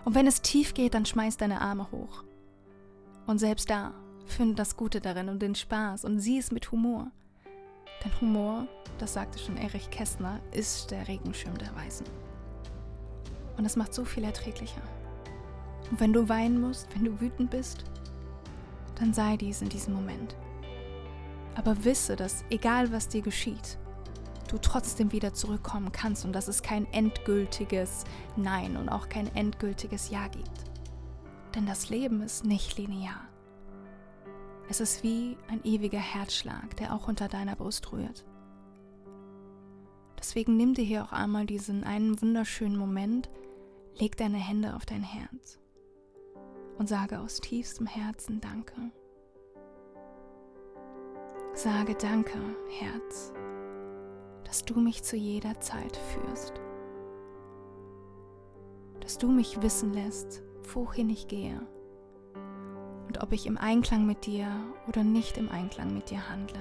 Und 0.04 0.14
wenn 0.14 0.26
es 0.26 0.42
tief 0.42 0.74
geht, 0.74 0.94
dann 0.94 1.06
schmeiß 1.06 1.36
deine 1.36 1.60
Arme 1.60 1.90
hoch. 1.90 2.24
Und 3.26 3.38
selbst 3.38 3.70
da 3.70 3.92
Finde 4.28 4.54
das 4.54 4.76
Gute 4.76 5.00
darin 5.00 5.30
und 5.30 5.40
den 5.40 5.54
Spaß 5.54 6.04
und 6.04 6.20
sieh 6.20 6.38
es 6.38 6.52
mit 6.52 6.70
Humor. 6.70 7.10
Denn 8.04 8.20
Humor, 8.20 8.68
das 8.98 9.14
sagte 9.14 9.38
schon 9.38 9.56
Erich 9.56 9.90
Kästner, 9.90 10.40
ist 10.52 10.90
der 10.90 11.08
Regenschirm 11.08 11.56
der 11.56 11.74
Weisen. 11.74 12.06
Und 13.56 13.64
es 13.64 13.74
macht 13.74 13.94
so 13.94 14.04
viel 14.04 14.24
erträglicher. 14.24 14.82
Und 15.90 15.98
wenn 15.98 16.12
du 16.12 16.28
weinen 16.28 16.60
musst, 16.60 16.94
wenn 16.94 17.04
du 17.04 17.20
wütend 17.20 17.50
bist, 17.50 17.84
dann 18.98 19.14
sei 19.14 19.36
dies 19.36 19.62
in 19.62 19.68
diesem 19.68 19.94
Moment. 19.94 20.36
Aber 21.54 21.84
wisse, 21.84 22.16
dass 22.16 22.44
egal 22.50 22.92
was 22.92 23.08
dir 23.08 23.22
geschieht, 23.22 23.78
du 24.48 24.58
trotzdem 24.58 25.12
wieder 25.12 25.34
zurückkommen 25.34 25.92
kannst 25.92 26.24
und 26.24 26.32
dass 26.32 26.48
es 26.48 26.62
kein 26.62 26.86
endgültiges 26.92 28.04
Nein 28.36 28.76
und 28.76 28.88
auch 28.88 29.08
kein 29.08 29.34
endgültiges 29.34 30.10
Ja 30.10 30.28
gibt. 30.28 30.64
Denn 31.54 31.66
das 31.66 31.90
Leben 31.90 32.22
ist 32.22 32.44
nicht 32.44 32.78
linear. 32.78 33.20
Es 34.68 34.80
ist 34.80 35.02
wie 35.02 35.36
ein 35.48 35.64
ewiger 35.64 35.98
Herzschlag, 35.98 36.76
der 36.76 36.94
auch 36.94 37.08
unter 37.08 37.28
deiner 37.28 37.56
Brust 37.56 37.90
rührt. 37.92 38.24
Deswegen 40.18 40.56
nimm 40.56 40.74
dir 40.74 40.84
hier 40.84 41.04
auch 41.04 41.12
einmal 41.12 41.46
diesen 41.46 41.84
einen 41.84 42.20
wunderschönen 42.20 42.76
Moment, 42.76 43.30
leg 43.98 44.16
deine 44.16 44.36
Hände 44.38 44.74
auf 44.74 44.84
dein 44.84 45.02
Herz 45.02 45.58
und 46.78 46.88
sage 46.88 47.18
aus 47.18 47.40
tiefstem 47.40 47.86
Herzen 47.86 48.40
Danke. 48.40 48.74
Sage 51.54 51.96
Danke, 51.96 52.38
Herz, 52.78 53.32
dass 54.44 54.64
du 54.64 54.80
mich 54.80 55.02
zu 55.02 55.16
jeder 55.16 55.58
Zeit 55.60 55.96
führst, 55.96 56.54
dass 59.00 59.18
du 59.18 59.28
mich 59.28 59.60
wissen 59.60 59.92
lässt, 59.92 60.42
wohin 60.72 61.10
ich 61.10 61.26
gehe 61.26 61.60
und 63.08 63.22
ob 63.22 63.32
ich 63.32 63.46
im 63.46 63.58
Einklang 63.58 64.06
mit 64.06 64.26
dir 64.26 64.48
oder 64.86 65.02
nicht 65.02 65.36
im 65.36 65.50
Einklang 65.50 65.92
mit 65.94 66.10
dir 66.10 66.30
handle. 66.30 66.60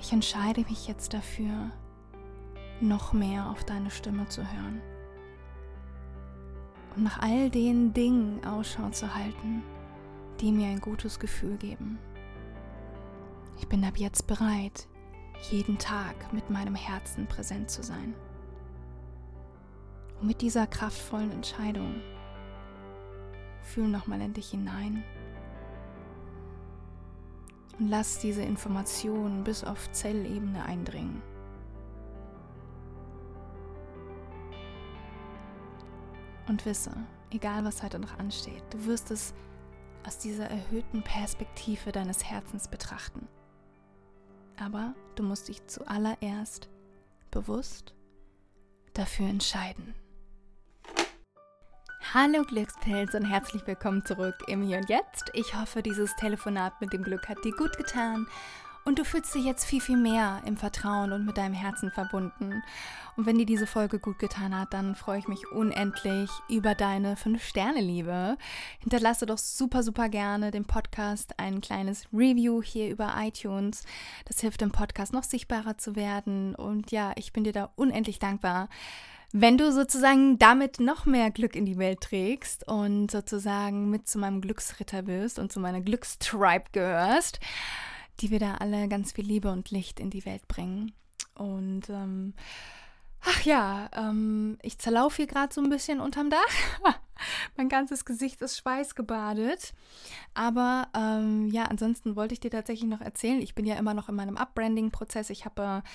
Ich 0.00 0.12
entscheide 0.12 0.62
mich 0.62 0.88
jetzt 0.88 1.14
dafür, 1.14 1.70
noch 2.80 3.12
mehr 3.12 3.50
auf 3.50 3.64
deine 3.64 3.90
Stimme 3.90 4.26
zu 4.28 4.42
hören 4.42 4.80
und 6.96 7.04
nach 7.04 7.20
all 7.20 7.50
den 7.50 7.92
Dingen 7.92 8.44
Ausschau 8.44 8.90
zu 8.90 9.14
halten, 9.14 9.62
die 10.40 10.52
mir 10.52 10.68
ein 10.68 10.80
gutes 10.80 11.18
Gefühl 11.18 11.56
geben. 11.56 11.98
Ich 13.58 13.68
bin 13.68 13.84
ab 13.84 13.96
jetzt 13.96 14.26
bereit, 14.26 14.86
jeden 15.50 15.78
Tag 15.78 16.32
mit 16.32 16.50
meinem 16.50 16.74
Herzen 16.74 17.26
präsent 17.26 17.70
zu 17.70 17.82
sein. 17.82 18.14
Und 20.20 20.26
mit 20.26 20.40
dieser 20.40 20.66
kraftvollen 20.66 21.30
Entscheidung 21.30 22.00
fühl 23.62 23.88
nochmal 23.88 24.20
in 24.20 24.32
dich 24.32 24.50
hinein 24.50 25.04
und 27.78 27.88
lass 27.88 28.18
diese 28.18 28.42
Informationen 28.42 29.44
bis 29.44 29.62
auf 29.64 29.90
Zellebene 29.92 30.64
eindringen. 30.64 31.22
Und 36.48 36.64
wisse, 36.64 36.90
egal 37.30 37.62
was 37.66 37.82
heute 37.82 37.98
noch 37.98 38.18
ansteht, 38.18 38.62
du 38.70 38.86
wirst 38.86 39.10
es 39.10 39.34
aus 40.06 40.16
dieser 40.18 40.48
erhöhten 40.48 41.02
Perspektive 41.02 41.92
deines 41.92 42.24
Herzens 42.24 42.68
betrachten. 42.68 43.28
Aber 44.58 44.94
du 45.14 45.22
musst 45.22 45.48
dich 45.48 45.66
zuallererst 45.66 46.70
bewusst 47.30 47.94
dafür 48.94 49.28
entscheiden. 49.28 49.94
Hallo 52.14 52.42
Glückspilz 52.44 53.12
und 53.12 53.26
herzlich 53.26 53.66
willkommen 53.66 54.02
zurück 54.06 54.36
im 54.46 54.62
Hier 54.62 54.78
und 54.78 54.88
Jetzt. 54.88 55.30
Ich 55.34 55.54
hoffe, 55.54 55.82
dieses 55.82 56.16
Telefonat 56.16 56.80
mit 56.80 56.94
dem 56.94 57.02
Glück 57.02 57.28
hat 57.28 57.44
dir 57.44 57.52
gut 57.52 57.76
getan 57.76 58.26
und 58.88 58.98
du 58.98 59.04
fühlst 59.04 59.34
dich 59.34 59.44
jetzt 59.44 59.66
viel, 59.66 59.82
viel 59.82 59.98
mehr 59.98 60.40
im 60.46 60.56
Vertrauen 60.56 61.12
und 61.12 61.26
mit 61.26 61.36
deinem 61.36 61.52
Herzen 61.52 61.90
verbunden. 61.90 62.62
Und 63.16 63.26
wenn 63.26 63.36
dir 63.36 63.44
diese 63.44 63.66
Folge 63.66 63.98
gut 63.98 64.18
getan 64.18 64.58
hat, 64.58 64.72
dann 64.72 64.94
freue 64.94 65.18
ich 65.18 65.28
mich 65.28 65.46
unendlich 65.52 66.30
über 66.48 66.74
deine 66.74 67.16
5-Sterne-Liebe. 67.16 68.38
Hinterlasse 68.78 69.26
doch 69.26 69.36
super, 69.36 69.82
super 69.82 70.08
gerne 70.08 70.50
dem 70.52 70.64
Podcast 70.64 71.38
ein 71.38 71.60
kleines 71.60 72.06
Review 72.14 72.62
hier 72.62 72.88
über 72.88 73.14
iTunes. 73.18 73.82
Das 74.24 74.40
hilft 74.40 74.62
dem 74.62 74.72
Podcast 74.72 75.12
noch 75.12 75.24
sichtbarer 75.24 75.76
zu 75.76 75.94
werden. 75.94 76.54
Und 76.54 76.90
ja, 76.90 77.12
ich 77.16 77.34
bin 77.34 77.44
dir 77.44 77.52
da 77.52 77.70
unendlich 77.76 78.18
dankbar 78.18 78.68
wenn 79.30 79.58
du 79.58 79.70
sozusagen 79.72 80.38
damit 80.38 80.80
noch 80.80 81.04
mehr 81.04 81.30
Glück 81.30 81.54
in 81.54 81.66
die 81.66 81.76
Welt 81.76 82.00
trägst 82.00 82.66
und 82.66 83.10
sozusagen 83.10 83.90
mit 83.90 84.08
zu 84.08 84.18
meinem 84.18 84.40
Glücksritter 84.40 85.06
wirst 85.06 85.38
und 85.38 85.52
zu 85.52 85.60
meiner 85.60 85.82
Glückstribe 85.82 86.64
gehörst, 86.72 87.38
die 88.20 88.30
wir 88.30 88.38
da 88.38 88.56
alle 88.56 88.88
ganz 88.88 89.12
viel 89.12 89.26
Liebe 89.26 89.50
und 89.50 89.70
Licht 89.70 90.00
in 90.00 90.10
die 90.10 90.24
Welt 90.24 90.46
bringen. 90.48 90.92
Und 91.34 91.88
ähm, 91.88 92.34
ach 93.20 93.42
ja, 93.42 93.88
ähm, 93.94 94.58
ich 94.62 94.78
zerlaufe 94.78 95.16
hier 95.16 95.26
gerade 95.26 95.54
so 95.54 95.60
ein 95.60 95.70
bisschen 95.70 96.00
unterm 96.00 96.30
Dach. 96.30 96.38
mein 97.56 97.68
ganzes 97.68 98.04
Gesicht 98.04 98.40
ist 98.42 98.58
schweißgebadet. 98.58 99.74
Aber 100.34 100.88
ähm, 100.96 101.48
ja, 101.48 101.64
ansonsten 101.64 102.16
wollte 102.16 102.34
ich 102.34 102.40
dir 102.40 102.50
tatsächlich 102.50 102.88
noch 102.88 103.00
erzählen. 103.00 103.40
Ich 103.40 103.54
bin 103.54 103.66
ja 103.66 103.76
immer 103.76 103.94
noch 103.94 104.08
in 104.08 104.14
meinem 104.14 104.36
Upbranding-Prozess. 104.36 105.30
Ich 105.30 105.44
habe 105.44 105.82
äh, 105.84 105.88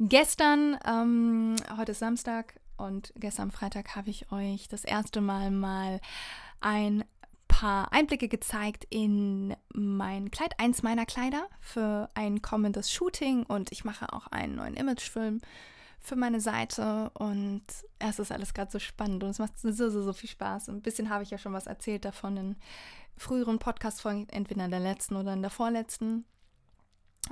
gestern, 0.00 0.78
ähm, 0.86 1.56
heute 1.76 1.92
ist 1.92 2.00
Samstag, 2.00 2.54
und 2.76 3.12
gestern 3.16 3.50
Freitag 3.50 3.96
habe 3.96 4.10
ich 4.10 4.30
euch 4.30 4.68
das 4.68 4.84
erste 4.84 5.22
Mal 5.22 5.50
mal 5.50 6.00
ein 6.60 7.04
paar 7.56 7.90
Einblicke 7.90 8.28
gezeigt 8.28 8.86
in 8.90 9.56
mein 9.72 10.30
Kleid, 10.30 10.60
eins 10.60 10.82
meiner 10.82 11.06
Kleider 11.06 11.48
für 11.58 12.10
ein 12.12 12.42
kommendes 12.42 12.92
Shooting 12.92 13.44
und 13.44 13.72
ich 13.72 13.82
mache 13.82 14.12
auch 14.12 14.26
einen 14.26 14.56
neuen 14.56 14.74
Imagefilm 14.74 15.40
für 15.98 16.16
meine 16.16 16.38
Seite 16.38 17.10
und 17.14 17.64
es 17.98 18.18
ist 18.18 18.30
alles 18.30 18.52
gerade 18.52 18.70
so 18.70 18.78
spannend 18.78 19.24
und 19.24 19.30
es 19.30 19.38
macht 19.38 19.58
so, 19.58 19.72
so, 19.72 19.88
so 19.88 20.12
viel 20.12 20.28
Spaß. 20.28 20.68
Ein 20.68 20.82
bisschen 20.82 21.08
habe 21.08 21.22
ich 21.22 21.30
ja 21.30 21.38
schon 21.38 21.54
was 21.54 21.66
erzählt 21.66 22.04
davon 22.04 22.36
in 22.36 22.56
früheren 23.16 23.58
Podcast-Folgen, 23.58 24.28
entweder 24.28 24.66
in 24.66 24.70
der 24.70 24.80
letzten 24.80 25.16
oder 25.16 25.32
in 25.32 25.40
der 25.40 25.50
vorletzten. 25.50 26.26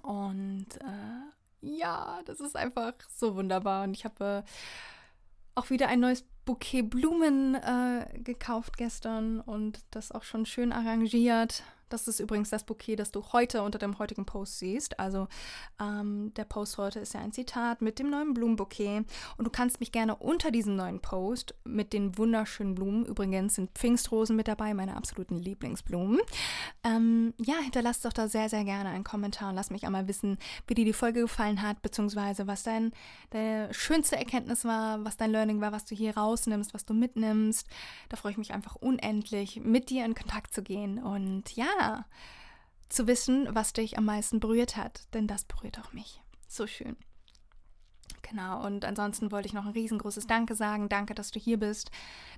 Und 0.01 0.69
äh, 0.81 1.67
ja, 1.77 2.23
das 2.25 2.41
ist 2.41 2.57
einfach 2.57 2.95
so 3.15 3.37
wunderbar 3.37 3.85
und 3.85 3.93
ich 3.93 4.07
habe 4.07 4.43
äh, 4.47 4.51
auch 5.55 5.71
wieder 5.71 5.89
ein 5.89 6.01
neues 6.01 6.25
Bouquet 6.45 6.83
Blumen 6.83 7.55
äh, 7.55 8.07
gekauft 8.19 8.77
gestern 8.77 9.41
und 9.41 9.81
das 9.91 10.13
auch 10.13 10.25
schon 10.25 10.47
schön 10.47 10.73
arrangiert. 10.73 11.63
Das 11.89 12.09
ist 12.09 12.21
übrigens 12.21 12.51
das 12.51 12.65
Bouquet, 12.65 12.97
das 12.97 13.11
du 13.11 13.23
heute 13.33 13.63
unter 13.63 13.79
dem 13.79 13.99
heutigen 13.99 14.27
Post 14.27 14.59
siehst. 14.59 14.99
Also 14.99 15.29
ähm, 15.81 16.33
der 16.35 16.45
Post 16.45 16.79
heute 16.79 17.01
ist 17.01 17.15
ja 17.15 17.21
ein 17.21 17.33
Zitat 17.33 17.83
mit 17.83 17.99
dem 17.99 18.11
neuen 18.11 18.35
Blumenbouquet. 18.35 19.05
Und 19.37 19.45
du 19.45 19.51
kannst 19.51 19.81
mich 19.81 19.93
gerne 19.93 20.17
unter 20.17 20.51
diesem 20.51 20.77
neuen 20.77 21.01
Post 21.01 21.55
mit 21.65 21.93
den 21.93 22.17
wunderschönen 22.19 22.75
Blumen, 22.75 23.05
übrigens 23.05 23.55
sind 23.55 23.71
Pfingstrosen 23.75 24.37
mit 24.37 24.49
dabei, 24.49 24.75
meine 24.75 24.97
absoluten 24.97 25.39
Lieblingsblumen. 25.39 26.21
Ähm, 26.83 27.35
ja, 27.39 27.57
hinterlass 27.59 28.01
doch 28.01 28.13
da 28.13 28.29
sehr, 28.29 28.49
sehr 28.49 28.65
gerne 28.65 28.91
einen 28.91 29.05
Kommentar 29.05 29.51
und 29.51 29.57
lass 29.57 29.71
mich 29.71 29.87
einmal 29.87 30.09
wissen, 30.09 30.39
wie 30.67 30.75
dir 30.75 30.85
die 30.85 30.93
Folge 30.93 31.21
gefallen 31.21 31.63
hat, 31.63 31.83
beziehungsweise 31.83 32.47
was 32.47 32.63
dein, 32.63 32.93
deine 33.31 33.73
schönste 33.73 34.17
Erkenntnis 34.17 34.65
war, 34.65 35.05
was 35.05 35.17
dein 35.17 35.31
Learning 35.31 35.61
war, 35.61 35.73
was 35.73 35.85
du 35.85 35.95
hier 35.95 36.17
rausnimmst, 36.17 36.75
was 36.75 36.85
du 36.85 36.95
mitnimmst. 36.95 37.67
Da 38.09 38.17
freue 38.17 38.33
ich 38.33 38.39
mich 38.39 38.53
einfach 38.53 38.77
unendlich, 38.77 39.61
mit 39.63 39.91
dir 39.91 40.05
in 40.05 40.15
Kontakt 40.15 40.55
zu 40.55 40.63
gehen. 40.63 41.03
Und 41.03 41.57
zu 42.89 43.07
wissen, 43.07 43.49
was 43.51 43.73
dich 43.73 43.99
am 43.99 44.05
meisten 44.05 44.41
berührt 44.41 44.77
hat, 44.77 45.13
denn 45.15 45.27
das 45.27 45.45
berührt 45.45 45.79
auch 45.79 45.93
mich. 45.93 46.23
So 46.47 46.67
schön. 46.67 46.97
Genau, 48.23 48.65
und 48.65 48.85
ansonsten 48.85 49.31
wollte 49.33 49.49
ich 49.49 49.53
noch 49.53 49.67
ein 49.67 49.73
riesengroßes 49.73 50.27
Danke 50.27 50.55
sagen. 50.55 50.89
Danke, 50.89 51.15
dass 51.15 51.31
du 51.31 51.39
hier 51.39 51.59
bist. 51.59 51.91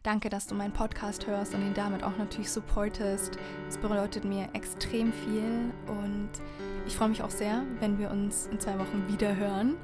Danke, 0.03 0.29
dass 0.29 0.46
du 0.46 0.55
meinen 0.55 0.72
Podcast 0.72 1.27
hörst 1.27 1.55
und 1.55 1.62
ihn 1.62 1.75
damit 1.75 2.03
auch 2.03 2.16
natürlich 2.16 2.51
supportest. 2.51 3.38
Es 3.68 3.79
bedeutet 3.79 4.25
mir 4.25 4.49
extrem 4.53 5.12
viel 5.12 5.72
und 5.87 6.31
ich 6.87 6.96
freue 6.96 7.09
mich 7.09 7.22
auch 7.22 7.31
sehr, 7.31 7.62
wenn 7.79 7.99
wir 7.99 8.11
uns 8.11 8.46
in 8.46 8.59
zwei 8.59 8.79
Wochen 8.79 9.07
wieder 9.09 9.37
hören. 9.37 9.77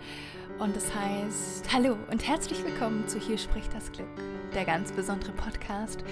Und 0.58 0.74
das 0.74 0.92
heißt, 0.94 1.72
hallo 1.72 1.96
und 2.10 2.26
herzlich 2.26 2.64
willkommen 2.64 3.06
zu 3.06 3.18
Hier 3.18 3.38
spricht 3.38 3.72
das 3.72 3.90
Glück, 3.92 4.08
der 4.54 4.64
ganz 4.64 4.92
besondere 4.92 5.32
Podcast, 5.32 6.04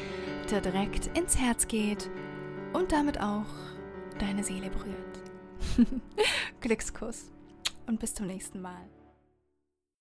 der 0.51 0.61
direkt 0.61 1.07
ins 1.19 1.37
Herz 1.37 1.67
geht 1.67 2.11
und 2.73 2.93
damit 2.93 3.21
auch 3.21 3.47
deine 4.19 4.45
Seele 4.45 4.71
berührt. 4.71 5.21
Glückskuss 6.61 7.31
und 7.87 8.01
bis 8.01 8.15
zum 8.15 8.27
nächsten 8.27 8.61
Mal. 8.61 8.89